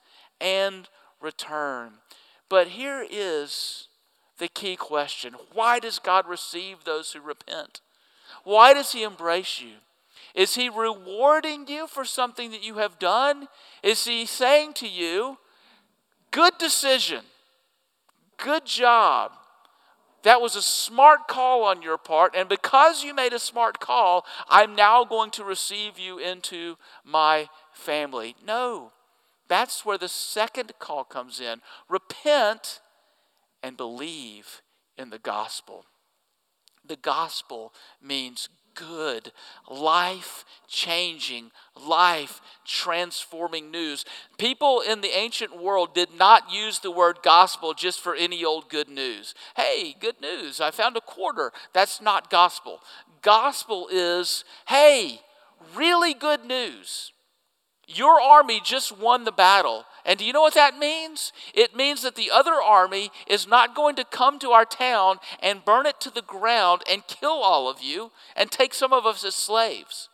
and 0.41 0.89
return. 1.21 1.93
But 2.49 2.69
here 2.69 3.05
is 3.09 3.87
the 4.37 4.47
key 4.47 4.75
question 4.75 5.35
why 5.53 5.79
does 5.79 5.99
God 5.99 6.27
receive 6.27 6.83
those 6.83 7.13
who 7.13 7.21
repent? 7.21 7.81
Why 8.43 8.73
does 8.73 8.91
He 8.91 9.03
embrace 9.03 9.61
you? 9.61 9.75
Is 10.33 10.55
He 10.55 10.69
rewarding 10.69 11.67
you 11.67 11.87
for 11.87 12.03
something 12.03 12.51
that 12.51 12.63
you 12.63 12.75
have 12.75 12.99
done? 12.99 13.47
Is 13.83 14.05
He 14.05 14.25
saying 14.25 14.73
to 14.73 14.87
you, 14.87 15.37
Good 16.31 16.57
decision, 16.57 17.23
good 18.37 18.65
job? 18.65 19.33
That 20.23 20.39
was 20.39 20.55
a 20.55 20.61
smart 20.61 21.27
call 21.27 21.63
on 21.63 21.81
your 21.81 21.97
part, 21.97 22.35
and 22.35 22.47
because 22.47 23.03
you 23.03 23.13
made 23.13 23.33
a 23.33 23.39
smart 23.39 23.79
call, 23.79 24.25
I'm 24.47 24.75
now 24.75 25.03
going 25.03 25.31
to 25.31 25.43
receive 25.43 25.97
you 25.97 26.19
into 26.19 26.77
my 27.03 27.49
family. 27.73 28.35
No. 28.45 28.91
That's 29.51 29.83
where 29.83 29.97
the 29.97 30.07
second 30.07 30.71
call 30.79 31.03
comes 31.03 31.41
in. 31.41 31.59
Repent 31.89 32.79
and 33.61 33.75
believe 33.75 34.61
in 34.97 35.09
the 35.09 35.19
gospel. 35.19 35.83
The 36.87 36.95
gospel 36.95 37.73
means 38.01 38.47
good, 38.75 39.33
life 39.69 40.45
changing, 40.69 41.51
life 41.75 42.39
transforming 42.65 43.71
news. 43.71 44.05
People 44.37 44.79
in 44.79 45.01
the 45.01 45.17
ancient 45.17 45.61
world 45.61 45.93
did 45.93 46.17
not 46.17 46.49
use 46.49 46.79
the 46.79 46.89
word 46.89 47.17
gospel 47.21 47.73
just 47.73 47.99
for 47.99 48.15
any 48.15 48.45
old 48.45 48.69
good 48.69 48.87
news. 48.87 49.35
Hey, 49.57 49.97
good 49.99 50.21
news, 50.21 50.61
I 50.61 50.71
found 50.71 50.95
a 50.95 51.01
quarter. 51.01 51.51
That's 51.73 52.01
not 52.01 52.29
gospel. 52.29 52.79
Gospel 53.21 53.89
is, 53.91 54.45
hey, 54.69 55.19
really 55.75 56.13
good 56.13 56.45
news. 56.45 57.11
Your 57.95 58.21
army 58.21 58.61
just 58.63 58.97
won 58.97 59.23
the 59.23 59.31
battle. 59.31 59.85
And 60.05 60.17
do 60.17 60.25
you 60.25 60.33
know 60.33 60.41
what 60.41 60.53
that 60.55 60.77
means? 60.77 61.31
It 61.53 61.75
means 61.75 62.01
that 62.01 62.15
the 62.15 62.31
other 62.31 62.53
army 62.53 63.11
is 63.27 63.47
not 63.47 63.75
going 63.75 63.95
to 63.97 64.05
come 64.05 64.39
to 64.39 64.51
our 64.51 64.65
town 64.65 65.17
and 65.41 65.65
burn 65.65 65.85
it 65.85 65.99
to 66.01 66.09
the 66.09 66.21
ground 66.21 66.81
and 66.89 67.05
kill 67.07 67.41
all 67.43 67.69
of 67.69 67.81
you 67.81 68.11
and 68.35 68.49
take 68.49 68.73
some 68.73 68.93
of 68.93 69.05
us 69.05 69.23
as 69.23 69.35
slaves. 69.35 70.09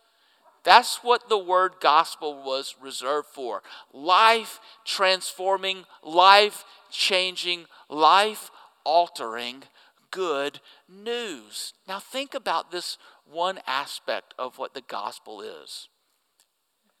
That's 0.64 0.96
what 1.02 1.28
the 1.28 1.38
word 1.38 1.74
gospel 1.80 2.42
was 2.42 2.74
reserved 2.80 3.28
for 3.28 3.62
life 3.92 4.60
transforming, 4.84 5.84
life 6.02 6.64
changing, 6.90 7.66
life 7.88 8.50
altering 8.84 9.62
good 10.10 10.60
news. 10.88 11.74
Now, 11.86 12.00
think 12.00 12.34
about 12.34 12.70
this 12.70 12.98
one 13.30 13.60
aspect 13.66 14.34
of 14.38 14.58
what 14.58 14.74
the 14.74 14.80
gospel 14.80 15.40
is 15.40 15.88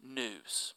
news. 0.02 0.74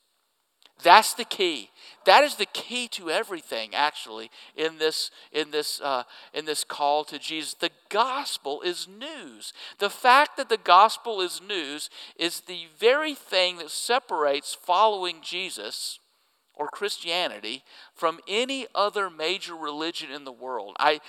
That's 0.83 1.13
the 1.13 1.25
key. 1.25 1.69
That 2.05 2.23
is 2.23 2.35
the 2.35 2.47
key 2.47 2.87
to 2.89 3.11
everything, 3.11 3.75
actually, 3.75 4.31
in 4.55 4.79
this, 4.79 5.11
in, 5.31 5.51
this, 5.51 5.79
uh, 5.79 6.03
in 6.33 6.45
this 6.45 6.63
call 6.63 7.03
to 7.05 7.19
Jesus. 7.19 7.53
The 7.53 7.69
gospel 7.89 8.61
is 8.61 8.87
news. 8.87 9.53
The 9.77 9.89
fact 9.89 10.37
that 10.37 10.49
the 10.49 10.57
gospel 10.57 11.21
is 11.21 11.41
news 11.41 11.89
is 12.17 12.41
the 12.41 12.65
very 12.79 13.13
thing 13.13 13.57
that 13.57 13.69
separates 13.69 14.55
following 14.55 15.17
Jesus 15.21 15.99
or 16.55 16.67
Christianity 16.67 17.63
from 17.93 18.19
any 18.27 18.67
other 18.75 19.09
major 19.09 19.55
religion 19.55 20.11
in 20.11 20.25
the 20.25 20.31
world. 20.31 20.75
I, 20.79 20.99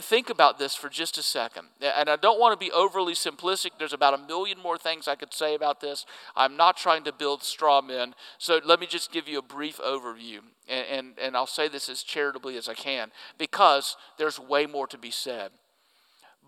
Think 0.00 0.28
about 0.28 0.58
this 0.58 0.74
for 0.74 0.88
just 0.88 1.16
a 1.18 1.22
second. 1.22 1.68
And 1.80 2.10
I 2.10 2.16
don't 2.16 2.40
want 2.40 2.58
to 2.58 2.62
be 2.62 2.72
overly 2.72 3.14
simplistic. 3.14 3.70
There's 3.78 3.92
about 3.92 4.14
a 4.14 4.18
million 4.18 4.58
more 4.60 4.76
things 4.76 5.08
I 5.08 5.14
could 5.14 5.32
say 5.32 5.54
about 5.54 5.80
this. 5.80 6.04
I'm 6.36 6.56
not 6.56 6.76
trying 6.76 7.04
to 7.04 7.12
build 7.12 7.42
straw 7.42 7.80
men. 7.80 8.14
So 8.38 8.60
let 8.64 8.80
me 8.80 8.86
just 8.86 9.12
give 9.12 9.28
you 9.28 9.38
a 9.38 9.42
brief 9.42 9.78
overview. 9.78 10.40
And, 10.68 10.86
and, 10.90 11.18
and 11.18 11.36
I'll 11.36 11.46
say 11.46 11.68
this 11.68 11.88
as 11.88 12.02
charitably 12.02 12.56
as 12.56 12.68
I 12.68 12.74
can 12.74 13.12
because 13.38 13.96
there's 14.18 14.38
way 14.38 14.66
more 14.66 14.86
to 14.88 14.98
be 14.98 15.10
said. 15.10 15.52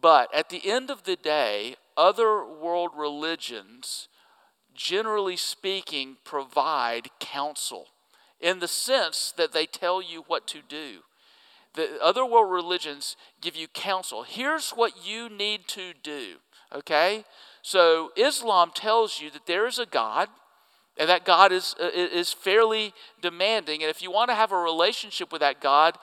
But 0.01 0.35
at 0.35 0.51
the 0.51 0.69
end 0.69 0.91
of 0.91 1.05
the 1.05 1.17
day, 1.17 1.77
other 1.97 2.45
world 2.45 2.91
religions 2.95 4.09
generally 4.77 5.37
speaking, 5.37 6.17
provide 6.23 7.09
counsel 7.19 7.87
in 8.41 8.61
the 8.61 8.69
sense 8.69 9.33
that 9.37 9.53
they 9.53 9.67
tell 9.67 10.03
you 10.03 10.25
what 10.27 10.47
to 10.47 10.61
do. 10.69 11.01
The 11.77 11.99
other 12.03 12.25
world 12.25 12.51
religions 12.51 13.17
give 13.41 13.55
you 13.55 13.69
counsel. 13.69 14.25
Here's 14.25 14.71
what 14.71 15.07
you 15.07 15.29
need 15.29 15.69
to 15.69 15.93
do, 16.03 16.37
okay? 16.75 17.25
So 17.63 18.13
Islam 18.17 18.71
tells 18.75 19.21
you 19.21 19.31
that 19.31 19.47
there 19.47 19.67
is 19.67 19.79
a 19.79 19.87
God 19.87 20.29
and 20.99 21.09
that 21.09 21.25
God 21.25 21.53
is, 21.53 21.75
is 21.79 22.33
fairly 22.33 22.95
demanding. 23.21 23.83
And 23.83 23.91
if 23.91 24.03
you 24.03 24.11
want 24.11 24.31
to 24.31 24.35
have 24.35 24.53
a 24.53 24.57
relationship 24.57 25.31
with 25.31 25.41
that 25.41 25.61
God, 25.61 25.99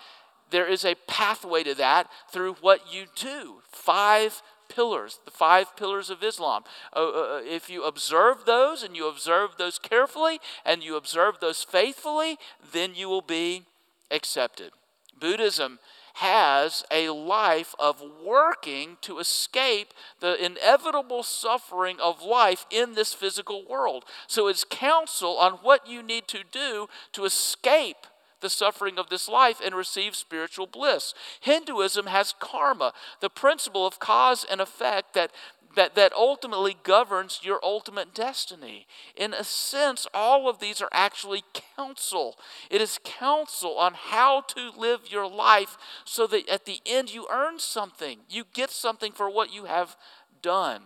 there 0.51 0.67
is 0.67 0.85
a 0.85 0.95
pathway 1.07 1.63
to 1.63 1.73
that 1.75 2.09
through 2.31 2.53
what 2.61 2.93
you 2.93 3.05
do. 3.15 3.61
Five 3.71 4.43
pillars, 4.69 5.19
the 5.25 5.31
five 5.31 5.75
pillars 5.75 6.09
of 6.09 6.23
Islam. 6.23 6.63
Uh, 6.95 6.99
uh, 6.99 7.09
uh, 7.09 7.41
if 7.43 7.69
you 7.69 7.83
observe 7.83 8.45
those 8.45 8.83
and 8.83 8.95
you 8.95 9.07
observe 9.07 9.51
those 9.57 9.79
carefully 9.79 10.39
and 10.65 10.83
you 10.83 10.95
observe 10.95 11.39
those 11.39 11.63
faithfully, 11.63 12.37
then 12.71 12.93
you 12.95 13.09
will 13.09 13.21
be 13.21 13.63
accepted. 14.11 14.71
Buddhism 15.19 15.79
has 16.15 16.83
a 16.91 17.09
life 17.09 17.73
of 17.79 18.03
working 18.23 18.97
to 19.01 19.17
escape 19.17 19.93
the 20.19 20.43
inevitable 20.43 21.23
suffering 21.23 21.97
of 21.99 22.21
life 22.21 22.65
in 22.69 22.93
this 22.93 23.13
physical 23.13 23.65
world. 23.67 24.05
So 24.27 24.47
it's 24.47 24.63
counsel 24.63 25.37
on 25.37 25.53
what 25.53 25.87
you 25.87 26.03
need 26.03 26.27
to 26.27 26.43
do 26.51 26.87
to 27.13 27.25
escape 27.25 28.05
the 28.41 28.49
suffering 28.49 28.99
of 28.99 29.09
this 29.09 29.27
life 29.27 29.59
and 29.63 29.73
receive 29.73 30.15
spiritual 30.15 30.67
bliss. 30.67 31.15
Hinduism 31.41 32.05
has 32.05 32.35
karma, 32.39 32.93
the 33.19 33.29
principle 33.29 33.87
of 33.87 33.99
cause 33.99 34.45
and 34.49 34.61
effect 34.61 35.15
that 35.15 35.31
that, 35.75 35.95
that 35.95 36.13
ultimately 36.13 36.75
governs 36.83 37.39
your 37.43 37.59
ultimate 37.63 38.13
destiny. 38.13 38.87
In 39.15 39.33
a 39.33 39.43
sense, 39.43 40.07
all 40.13 40.47
of 40.49 40.59
these 40.59 40.81
are 40.81 40.89
actually 40.91 41.43
counsel. 41.75 42.35
It 42.69 42.81
is 42.81 42.99
counsel 43.03 43.77
on 43.77 43.93
how 43.95 44.41
to 44.41 44.71
live 44.77 45.01
your 45.09 45.27
life 45.27 45.77
so 46.05 46.27
that 46.27 46.47
at 46.49 46.65
the 46.65 46.79
end 46.85 47.13
you 47.13 47.27
earn 47.31 47.59
something. 47.59 48.19
You 48.29 48.43
get 48.53 48.69
something 48.69 49.11
for 49.11 49.29
what 49.29 49.53
you 49.53 49.65
have 49.65 49.95
done. 50.41 50.83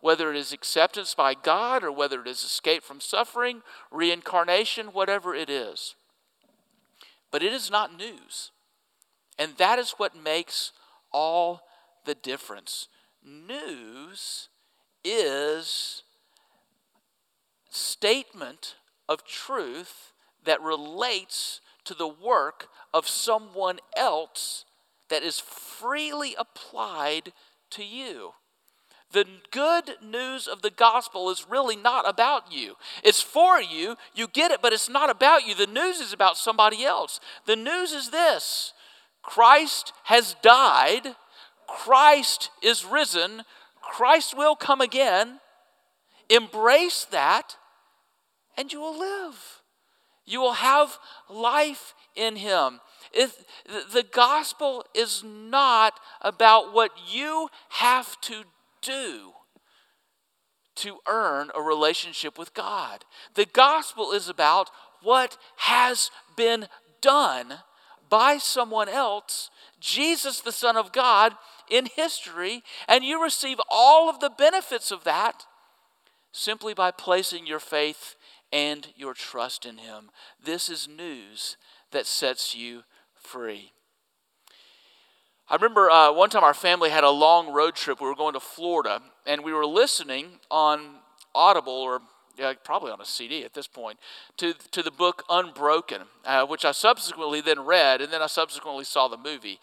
Whether 0.00 0.30
it 0.30 0.36
is 0.36 0.52
acceptance 0.52 1.14
by 1.14 1.34
God 1.34 1.84
or 1.84 1.92
whether 1.92 2.20
it 2.20 2.26
is 2.26 2.42
escape 2.42 2.82
from 2.82 3.00
suffering, 3.00 3.62
reincarnation, 3.90 4.88
whatever 4.88 5.34
it 5.34 5.48
is 5.48 5.94
but 7.32 7.42
it 7.42 7.52
is 7.52 7.70
not 7.70 7.96
news. 7.96 8.52
And 9.38 9.56
that 9.56 9.80
is 9.80 9.94
what 9.96 10.14
makes 10.14 10.70
all 11.10 11.62
the 12.04 12.14
difference. 12.14 12.86
News 13.24 14.48
is 15.04 16.02
statement 17.70 18.76
of 19.08 19.24
truth 19.24 20.12
that 20.44 20.60
relates 20.60 21.60
to 21.84 21.94
the 21.94 22.08
work 22.08 22.68
of 22.92 23.08
someone 23.08 23.78
else 23.96 24.64
that 25.08 25.22
is 25.22 25.38
freely 25.38 26.34
applied 26.38 27.32
to 27.70 27.84
you. 27.84 28.32
The 29.12 29.26
good 29.50 29.96
news 30.02 30.48
of 30.48 30.62
the 30.62 30.70
gospel 30.70 31.30
is 31.30 31.46
really 31.48 31.76
not 31.76 32.08
about 32.08 32.50
you. 32.50 32.76
It's 33.04 33.20
for 33.20 33.60
you, 33.60 33.96
you 34.14 34.26
get 34.26 34.50
it, 34.50 34.62
but 34.62 34.72
it's 34.72 34.88
not 34.88 35.10
about 35.10 35.46
you. 35.46 35.54
The 35.54 35.66
news 35.66 36.00
is 36.00 36.12
about 36.12 36.38
somebody 36.38 36.84
else. 36.84 37.20
The 37.46 37.56
news 37.56 37.92
is 37.92 38.10
this 38.10 38.72
Christ 39.22 39.92
has 40.04 40.34
died, 40.42 41.14
Christ 41.72 42.50
is 42.62 42.84
risen, 42.84 43.42
Christ 43.80 44.36
will 44.36 44.54
come 44.54 44.80
again. 44.80 45.40
Embrace 46.28 47.04
that, 47.06 47.56
and 48.56 48.72
you 48.72 48.80
will 48.80 48.98
live. 48.98 49.62
You 50.24 50.40
will 50.40 50.52
have 50.54 50.98
life 51.28 51.94
in 52.14 52.36
Him. 52.36 52.80
If 53.12 53.44
the 53.92 54.04
gospel 54.04 54.84
is 54.94 55.24
not 55.24 55.98
about 56.20 56.72
what 56.72 56.92
you 57.10 57.48
have 57.70 58.20
to 58.22 58.44
do 58.80 59.32
to 60.76 60.98
earn 61.06 61.50
a 61.54 61.60
relationship 61.60 62.38
with 62.38 62.54
God. 62.54 63.04
The 63.34 63.46
gospel 63.46 64.12
is 64.12 64.28
about 64.28 64.70
what 65.02 65.36
has 65.56 66.10
been 66.36 66.66
done 67.00 67.54
by 68.12 68.36
someone 68.36 68.90
else, 68.90 69.48
Jesus, 69.80 70.42
the 70.42 70.52
Son 70.52 70.76
of 70.76 70.92
God, 70.92 71.32
in 71.70 71.86
history, 71.86 72.62
and 72.86 73.02
you 73.02 73.22
receive 73.22 73.56
all 73.70 74.10
of 74.10 74.20
the 74.20 74.28
benefits 74.28 74.90
of 74.90 75.02
that 75.04 75.46
simply 76.30 76.74
by 76.74 76.90
placing 76.90 77.46
your 77.46 77.58
faith 77.58 78.16
and 78.52 78.88
your 78.96 79.14
trust 79.14 79.64
in 79.64 79.78
Him. 79.78 80.10
This 80.44 80.68
is 80.68 80.86
news 80.86 81.56
that 81.92 82.04
sets 82.04 82.54
you 82.54 82.82
free. 83.14 83.72
I 85.48 85.54
remember 85.54 85.90
uh, 85.90 86.12
one 86.12 86.28
time 86.28 86.44
our 86.44 86.52
family 86.52 86.90
had 86.90 87.04
a 87.04 87.10
long 87.10 87.50
road 87.50 87.74
trip. 87.76 87.98
We 87.98 88.08
were 88.08 88.14
going 88.14 88.34
to 88.34 88.40
Florida, 88.40 89.00
and 89.26 89.42
we 89.42 89.54
were 89.54 89.64
listening 89.64 90.38
on 90.50 90.96
Audible 91.34 91.72
or 91.72 92.02
yeah, 92.42 92.54
probably 92.64 92.90
on 92.90 93.00
a 93.00 93.04
CD 93.04 93.44
at 93.44 93.54
this 93.54 93.68
point, 93.68 93.98
to, 94.36 94.54
to 94.72 94.82
the 94.82 94.90
book 94.90 95.24
Unbroken, 95.30 96.02
uh, 96.24 96.44
which 96.44 96.64
I 96.64 96.72
subsequently 96.72 97.40
then 97.40 97.60
read, 97.60 98.00
and 98.00 98.12
then 98.12 98.20
I 98.20 98.26
subsequently 98.26 98.84
saw 98.84 99.06
the 99.06 99.16
movie. 99.16 99.60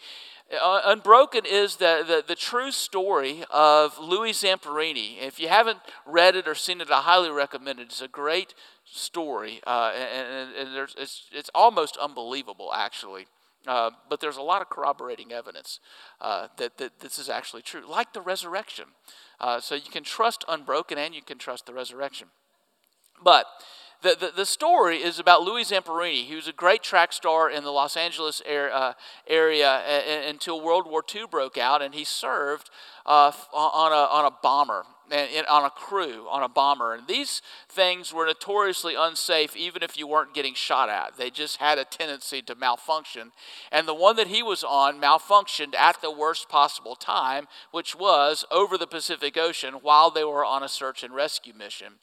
Uh, 0.49 0.81
Unbroken 0.85 1.45
is 1.45 1.75
the, 1.75 2.03
the, 2.07 2.23
the, 2.25 2.35
true 2.35 2.71
story 2.71 3.43
of 3.51 3.99
Louis 3.99 4.31
Zamperini. 4.31 5.21
If 5.21 5.39
you 5.39 5.47
haven't 5.49 5.79
read 6.07 6.35
it 6.35 6.47
or 6.47 6.55
seen 6.55 6.81
it, 6.81 6.89
I 6.89 7.01
highly 7.01 7.29
recommend 7.29 7.79
it. 7.79 7.83
It's 7.83 8.01
a 8.01 8.07
great 8.07 8.55
story, 8.85 9.59
uh, 9.67 9.91
and, 9.93 10.55
and, 10.57 10.69
and 10.69 10.89
it's, 10.97 11.25
it's 11.31 11.51
almost 11.53 11.97
unbelievable, 11.97 12.71
actually. 12.73 13.27
Uh, 13.67 13.91
but 14.09 14.21
there's 14.21 14.37
a 14.37 14.41
lot 14.41 14.61
of 14.61 14.69
corroborating 14.69 15.33
evidence 15.33 15.81
uh, 16.21 16.47
that, 16.57 16.77
that 16.77 17.01
this 17.01 17.19
is 17.19 17.29
actually 17.29 17.61
true, 17.61 17.83
like 17.87 18.13
the 18.13 18.21
resurrection. 18.21 18.85
Uh, 19.39 19.59
so 19.59 19.75
you 19.75 19.91
can 19.91 20.03
trust 20.03 20.45
unbroken 20.47 20.97
and 20.97 21.13
you 21.13 21.21
can 21.21 21.37
trust 21.37 21.65
the 21.65 21.73
resurrection. 21.73 22.29
But 23.23 23.45
the, 24.01 24.15
the, 24.17 24.31
the, 24.33 24.45
story 24.45 24.97
is 24.97 25.19
about 25.19 25.41
Louis 25.41 25.65
Zamperini. 25.65 26.25
He 26.25 26.35
was 26.35 26.47
a 26.47 26.53
great 26.53 26.83
track 26.83 27.11
star 27.11 27.49
in 27.49 27.65
the 27.65 27.71
Los 27.71 27.97
Angeles 27.97 28.41
air, 28.45 28.73
uh, 28.73 28.93
area 29.27 29.81
a, 29.85 30.27
a, 30.27 30.29
until 30.29 30.61
World 30.61 30.89
War 30.89 31.03
II 31.13 31.25
broke 31.29 31.57
out, 31.57 31.81
and 31.81 31.93
he 31.93 32.05
served 32.05 32.69
uh, 33.05 33.31
on, 33.53 33.91
a, 33.91 33.95
on 33.95 34.25
a 34.25 34.31
bomber 34.41 34.85
and, 35.11 35.45
on 35.47 35.65
a 35.65 35.69
crew 35.69 36.27
on 36.29 36.43
a 36.43 36.49
bomber. 36.49 36.93
And 36.93 37.07
these 37.07 37.41
things 37.67 38.13
were 38.13 38.25
notoriously 38.25 38.95
unsafe, 38.97 39.55
even 39.55 39.83
if 39.83 39.97
you 39.97 40.07
weren't 40.07 40.33
getting 40.33 40.53
shot 40.53 40.89
at. 40.89 41.17
They 41.17 41.29
just 41.29 41.57
had 41.57 41.77
a 41.77 41.85
tendency 41.85 42.41
to 42.43 42.55
malfunction. 42.55 43.31
And 43.71 43.87
the 43.87 43.93
one 43.93 44.15
that 44.15 44.27
he 44.27 44.43
was 44.43 44.63
on 44.63 45.01
malfunctioned 45.01 45.75
at 45.75 46.01
the 46.01 46.11
worst 46.11 46.49
possible 46.49 46.95
time, 46.95 47.47
which 47.71 47.95
was 47.95 48.45
over 48.51 48.77
the 48.77 48.87
Pacific 48.87 49.37
Ocean 49.37 49.75
while 49.75 50.09
they 50.11 50.23
were 50.23 50.45
on 50.45 50.63
a 50.63 50.69
search 50.69 51.03
and 51.03 51.13
rescue 51.13 51.53
mission. 51.53 51.95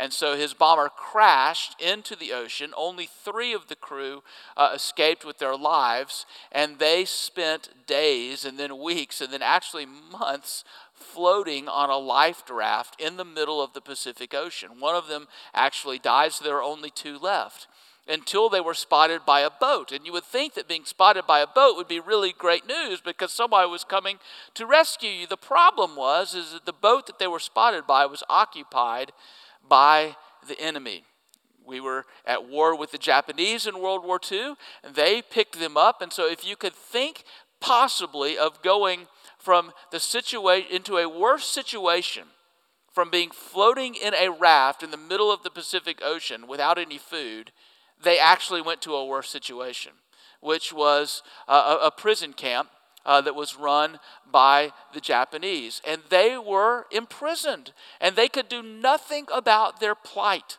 And 0.00 0.14
so 0.14 0.34
his 0.34 0.54
bomber 0.54 0.88
crashed 0.88 1.78
into 1.78 2.16
the 2.16 2.32
ocean. 2.32 2.72
Only 2.74 3.06
three 3.06 3.52
of 3.52 3.68
the 3.68 3.76
crew 3.76 4.22
uh, 4.56 4.72
escaped 4.74 5.26
with 5.26 5.36
their 5.36 5.54
lives, 5.54 6.24
and 6.50 6.78
they 6.78 7.04
spent 7.04 7.86
days 7.86 8.46
and 8.46 8.58
then 8.58 8.78
weeks 8.78 9.20
and 9.20 9.30
then 9.30 9.42
actually 9.42 9.84
months 9.84 10.64
floating 10.94 11.68
on 11.68 11.90
a 11.90 11.98
life 11.98 12.42
raft 12.50 12.98
in 12.98 13.18
the 13.18 13.26
middle 13.26 13.62
of 13.62 13.74
the 13.74 13.82
Pacific 13.82 14.32
Ocean. 14.32 14.80
One 14.80 14.94
of 14.94 15.06
them 15.06 15.28
actually 15.52 15.98
died, 15.98 16.32
so 16.32 16.46
there 16.46 16.56
are 16.56 16.62
only 16.62 16.90
two 16.90 17.18
left 17.18 17.66
until 18.08 18.48
they 18.48 18.60
were 18.60 18.72
spotted 18.72 19.26
by 19.26 19.40
a 19.40 19.50
boat. 19.50 19.92
And 19.92 20.06
you 20.06 20.12
would 20.12 20.24
think 20.24 20.54
that 20.54 20.66
being 20.66 20.86
spotted 20.86 21.26
by 21.26 21.40
a 21.40 21.46
boat 21.46 21.76
would 21.76 21.88
be 21.88 22.00
really 22.00 22.32
great 22.36 22.66
news 22.66 23.02
because 23.02 23.34
somebody 23.34 23.68
was 23.68 23.84
coming 23.84 24.18
to 24.54 24.64
rescue 24.64 25.10
you. 25.10 25.26
The 25.26 25.36
problem 25.36 25.94
was 25.94 26.34
is 26.34 26.52
that 26.52 26.64
the 26.64 26.72
boat 26.72 27.06
that 27.06 27.18
they 27.18 27.26
were 27.26 27.38
spotted 27.38 27.86
by 27.86 28.06
was 28.06 28.24
occupied 28.30 29.12
by 29.70 30.16
the 30.46 30.60
enemy. 30.60 31.04
We 31.64 31.80
were 31.80 32.04
at 32.26 32.46
war 32.46 32.76
with 32.76 32.90
the 32.90 32.98
Japanese 32.98 33.66
in 33.66 33.80
World 33.80 34.04
War 34.04 34.20
II, 34.30 34.54
and 34.84 34.94
they 34.94 35.22
picked 35.22 35.58
them 35.58 35.78
up. 35.78 36.02
And 36.02 36.12
so 36.12 36.28
if 36.28 36.44
you 36.44 36.56
could 36.56 36.74
think 36.74 37.24
possibly 37.60 38.36
of 38.36 38.60
going 38.62 39.06
from 39.38 39.72
the 39.92 40.00
situation 40.00 40.70
into 40.70 40.98
a 40.98 41.08
worse 41.08 41.46
situation 41.46 42.24
from 42.92 43.08
being 43.08 43.30
floating 43.30 43.94
in 43.94 44.14
a 44.14 44.30
raft 44.30 44.82
in 44.82 44.90
the 44.90 44.96
middle 44.96 45.32
of 45.32 45.42
the 45.42 45.50
Pacific 45.50 46.00
Ocean 46.02 46.48
without 46.48 46.76
any 46.76 46.98
food, 46.98 47.52
they 48.02 48.18
actually 48.18 48.60
went 48.60 48.82
to 48.82 48.94
a 48.94 49.06
worse 49.06 49.30
situation, 49.30 49.92
which 50.40 50.72
was 50.72 51.22
a, 51.46 51.78
a 51.82 51.92
prison 51.96 52.32
camp 52.32 52.68
uh, 53.04 53.20
that 53.20 53.34
was 53.34 53.56
run 53.56 53.98
by 54.30 54.72
the 54.92 55.00
Japanese. 55.00 55.80
And 55.86 56.02
they 56.08 56.36
were 56.38 56.86
imprisoned, 56.90 57.72
and 58.00 58.16
they 58.16 58.28
could 58.28 58.48
do 58.48 58.62
nothing 58.62 59.26
about 59.32 59.80
their 59.80 59.94
plight. 59.94 60.58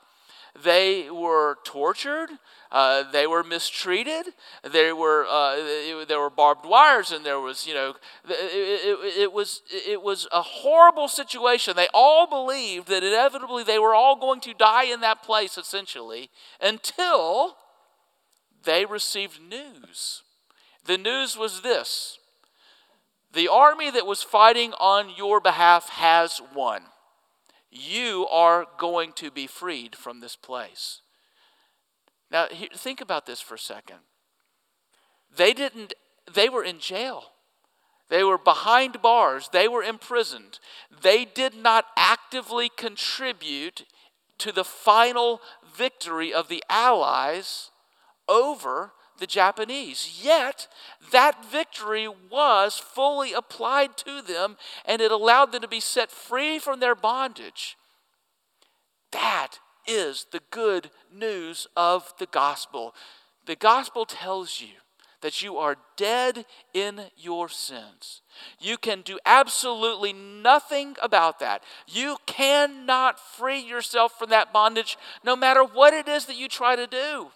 They 0.64 1.10
were 1.10 1.58
tortured. 1.64 2.30
Uh, 2.72 3.10
they 3.12 3.26
were 3.26 3.44
mistreated. 3.44 4.34
They 4.70 4.92
were 4.92 5.26
uh, 5.26 6.06
there 6.06 6.20
were 6.20 6.30
barbed 6.30 6.66
wires, 6.66 7.12
and 7.12 7.26
there 7.26 7.40
was 7.40 7.66
you 7.66 7.74
know 7.74 7.96
it, 8.28 8.34
it, 8.34 9.18
it, 9.24 9.34
was 9.34 9.62
it 9.70 10.02
was 10.02 10.28
a 10.32 10.42
horrible 10.42 11.08
situation. 11.08 11.76
They 11.76 11.88
all 11.94 12.28
believed 12.28 12.88
that 12.90 13.04
inevitably 13.04 13.64
they 13.64 13.80
were 13.80 13.96
all 13.96 14.18
going 14.18 14.42
to 14.42 14.54
die 14.54 14.86
in 14.86 15.00
that 15.02 15.24
place, 15.24 15.58
essentially, 15.58 16.30
until 16.62 17.56
they 18.64 18.86
received 18.86 19.42
news. 19.42 20.24
The 20.86 20.98
news 20.98 21.38
was 21.38 21.62
this: 21.62 22.20
the 23.34 23.48
army 23.48 23.90
that 23.92 24.06
was 24.06 24.24
fighting 24.24 24.74
on 24.74 25.14
your 25.16 25.40
behalf 25.40 25.90
has 25.90 26.42
won 26.56 26.84
you 27.72 28.28
are 28.30 28.68
going 28.78 29.14
to 29.14 29.32
be 29.32 29.48
freed 29.48 29.96
from 29.96 30.20
this 30.20 30.36
place. 30.36 31.02
Now, 32.30 32.48
think 32.76 33.02
about 33.02 33.26
this 33.26 33.40
for 33.40 33.56
a 33.56 33.60
second. 33.60 34.00
They 35.36 35.54
didn't, 35.54 35.94
they 36.32 36.50
were 36.50 36.64
in 36.64 36.80
jail. 36.80 37.32
They 38.10 38.24
were 38.26 38.38
behind 38.38 39.02
bars. 39.02 39.50
They 39.54 39.70
were 39.70 39.84
imprisoned. 39.84 40.60
They 41.02 41.24
did 41.24 41.56
not 41.56 41.86
actively 41.98 42.70
contribute 42.76 43.86
to 44.40 44.52
the 44.52 44.66
final 44.66 45.42
victory 45.74 46.34
of 46.34 46.50
the 46.50 46.64
Allies 46.70 47.72
over 48.28 48.92
the 49.22 49.28
Japanese. 49.28 50.20
Yet, 50.22 50.68
that 51.12 51.46
victory 51.50 52.10
was 52.30 52.78
fully 52.78 53.32
applied 53.32 53.96
to 53.98 54.22
them 54.22 54.58
and 54.84 55.00
it 55.00 55.12
allowed 55.12 55.54
them 55.54 55.62
to 55.62 55.68
be 55.68 55.80
set 55.80 56.12
free 56.12 56.60
from 56.60 56.82
their 56.82 56.96
bondage. 56.96 57.78
That 59.12 59.60
is 59.88 60.26
the 60.32 60.42
good 60.50 60.90
news 61.14 61.68
of 61.78 62.14
the 62.20 62.26
gospel. 62.26 62.94
The 63.46 63.56
gospel 63.56 64.06
tells 64.06 64.60
you 64.60 64.80
that 65.22 65.44
you 65.44 65.58
are 65.58 65.78
dead 65.98 66.46
in 66.74 67.02
your 67.16 67.48
sins. 67.48 68.22
You 68.60 68.76
can 68.78 69.02
do 69.02 69.20
absolutely 69.24 70.14
nothing 70.14 70.96
about 71.00 71.40
that. 71.40 71.64
You 71.88 72.18
cannot 72.26 73.20
free 73.20 73.60
yourself 73.60 74.18
from 74.18 74.32
that 74.32 74.52
bondage 74.52 74.98
no 75.24 75.36
matter 75.36 75.64
what 75.64 75.94
it 75.94 76.08
is 76.08 76.26
that 76.26 76.38
you 76.38 76.48
try 76.48 76.76
to 76.76 76.88
do. 76.88 77.30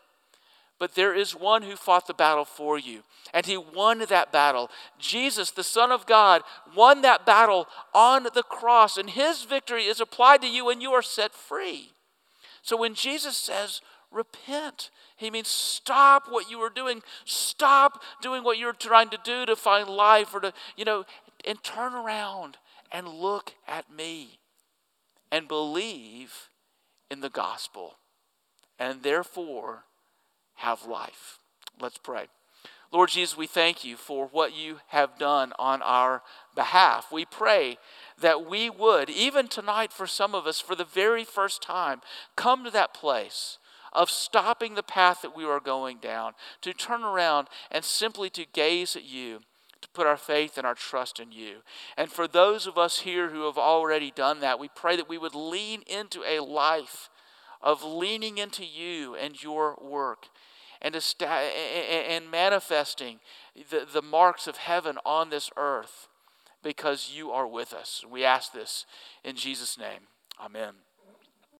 But 0.77 0.95
there 0.95 1.13
is 1.15 1.33
one 1.33 1.61
who 1.61 1.75
fought 1.75 2.05
the 2.05 2.13
battle 2.13 2.43
for 2.43 2.77
you, 2.77 3.03
and 3.33 3.45
he 3.45 3.55
won 3.55 3.99
that 3.99 4.31
battle. 4.31 4.69
Jesus, 4.99 5.51
the 5.51 5.63
Son 5.63 5.91
of 5.91 6.05
God, 6.05 6.41
won 6.75 7.01
that 7.01 7.25
battle 7.25 7.67
on 7.93 8.27
the 8.33 8.43
cross, 8.43 8.97
and 8.97 9.09
his 9.09 9.43
victory 9.43 9.85
is 9.85 10.01
applied 10.01 10.41
to 10.41 10.49
you, 10.49 10.69
and 10.69 10.81
you 10.81 10.91
are 10.91 11.01
set 11.01 11.33
free. 11.33 11.93
So 12.61 12.75
when 12.75 12.93
Jesus 12.93 13.37
says, 13.37 13.79
repent, 14.11 14.89
he 15.15 15.31
means 15.31 15.47
stop 15.47 16.23
what 16.29 16.49
you 16.49 16.59
are 16.59 16.69
doing. 16.69 17.03
Stop 17.23 18.01
doing 18.21 18.43
what 18.43 18.57
you're 18.57 18.73
trying 18.73 19.09
to 19.09 19.19
do 19.23 19.45
to 19.45 19.55
find 19.55 19.87
life 19.87 20.33
or 20.33 20.39
to, 20.41 20.53
you 20.75 20.83
know, 20.83 21.05
and 21.45 21.63
turn 21.63 21.93
around 21.93 22.57
and 22.91 23.07
look 23.07 23.53
at 23.67 23.91
me 23.91 24.39
and 25.31 25.47
believe 25.47 26.49
in 27.09 27.21
the 27.21 27.29
gospel. 27.29 27.97
And 28.79 29.03
therefore, 29.03 29.85
have 30.55 30.85
life. 30.85 31.39
Let's 31.79 31.97
pray. 31.97 32.27
Lord 32.91 33.09
Jesus, 33.09 33.35
we 33.35 33.47
thank 33.47 33.83
you 33.83 33.97
for 33.97 34.27
what 34.27 34.55
you 34.55 34.79
have 34.87 35.17
done 35.17 35.51
on 35.59 35.81
our 35.81 36.21
behalf. 36.55 37.11
We 37.11 37.25
pray 37.25 37.77
that 38.21 38.47
we 38.49 38.69
would, 38.69 39.09
even 39.09 39.47
tonight 39.47 39.91
for 39.91 40.07
some 40.07 40.33
of 40.33 40.47
us, 40.47 40.61
for 40.61 40.75
the 40.75 40.85
very 40.85 41.25
first 41.25 41.61
time, 41.61 42.01
come 42.37 42.63
to 42.63 42.71
that 42.71 42.93
place 42.93 43.57
of 43.91 44.09
stopping 44.09 44.75
the 44.75 44.83
path 44.83 45.21
that 45.21 45.35
we 45.35 45.45
are 45.45 45.59
going 45.59 45.97
down, 45.97 46.33
to 46.61 46.73
turn 46.73 47.03
around 47.03 47.47
and 47.71 47.83
simply 47.83 48.29
to 48.29 48.45
gaze 48.45 48.95
at 48.95 49.05
you, 49.05 49.39
to 49.81 49.89
put 49.89 50.07
our 50.07 50.17
faith 50.17 50.57
and 50.57 50.65
our 50.65 50.75
trust 50.75 51.19
in 51.19 51.31
you. 51.31 51.57
And 51.97 52.11
for 52.11 52.27
those 52.27 52.67
of 52.67 52.77
us 52.77 52.99
here 52.99 53.29
who 53.29 53.45
have 53.45 53.57
already 53.57 54.11
done 54.11 54.39
that, 54.41 54.59
we 54.59 54.69
pray 54.73 54.95
that 54.95 55.09
we 55.09 55.17
would 55.17 55.35
lean 55.35 55.81
into 55.87 56.23
a 56.23 56.39
life 56.39 57.09
of 57.61 57.83
leaning 57.83 58.37
into 58.37 58.65
you 58.65 59.15
and 59.15 59.41
your 59.41 59.77
work 59.81 60.27
and, 60.81 60.95
and 60.95 62.29
manifesting 62.29 63.19
the, 63.69 63.87
the 63.91 64.01
marks 64.01 64.47
of 64.47 64.57
heaven 64.57 64.97
on 65.05 65.29
this 65.29 65.49
earth 65.57 66.07
because 66.63 67.11
you 67.15 67.31
are 67.31 67.47
with 67.47 67.73
us. 67.73 68.03
We 68.09 68.23
ask 68.23 68.51
this 68.51 68.85
in 69.23 69.35
Jesus' 69.35 69.77
name. 69.77 70.01
Amen. 70.43 70.73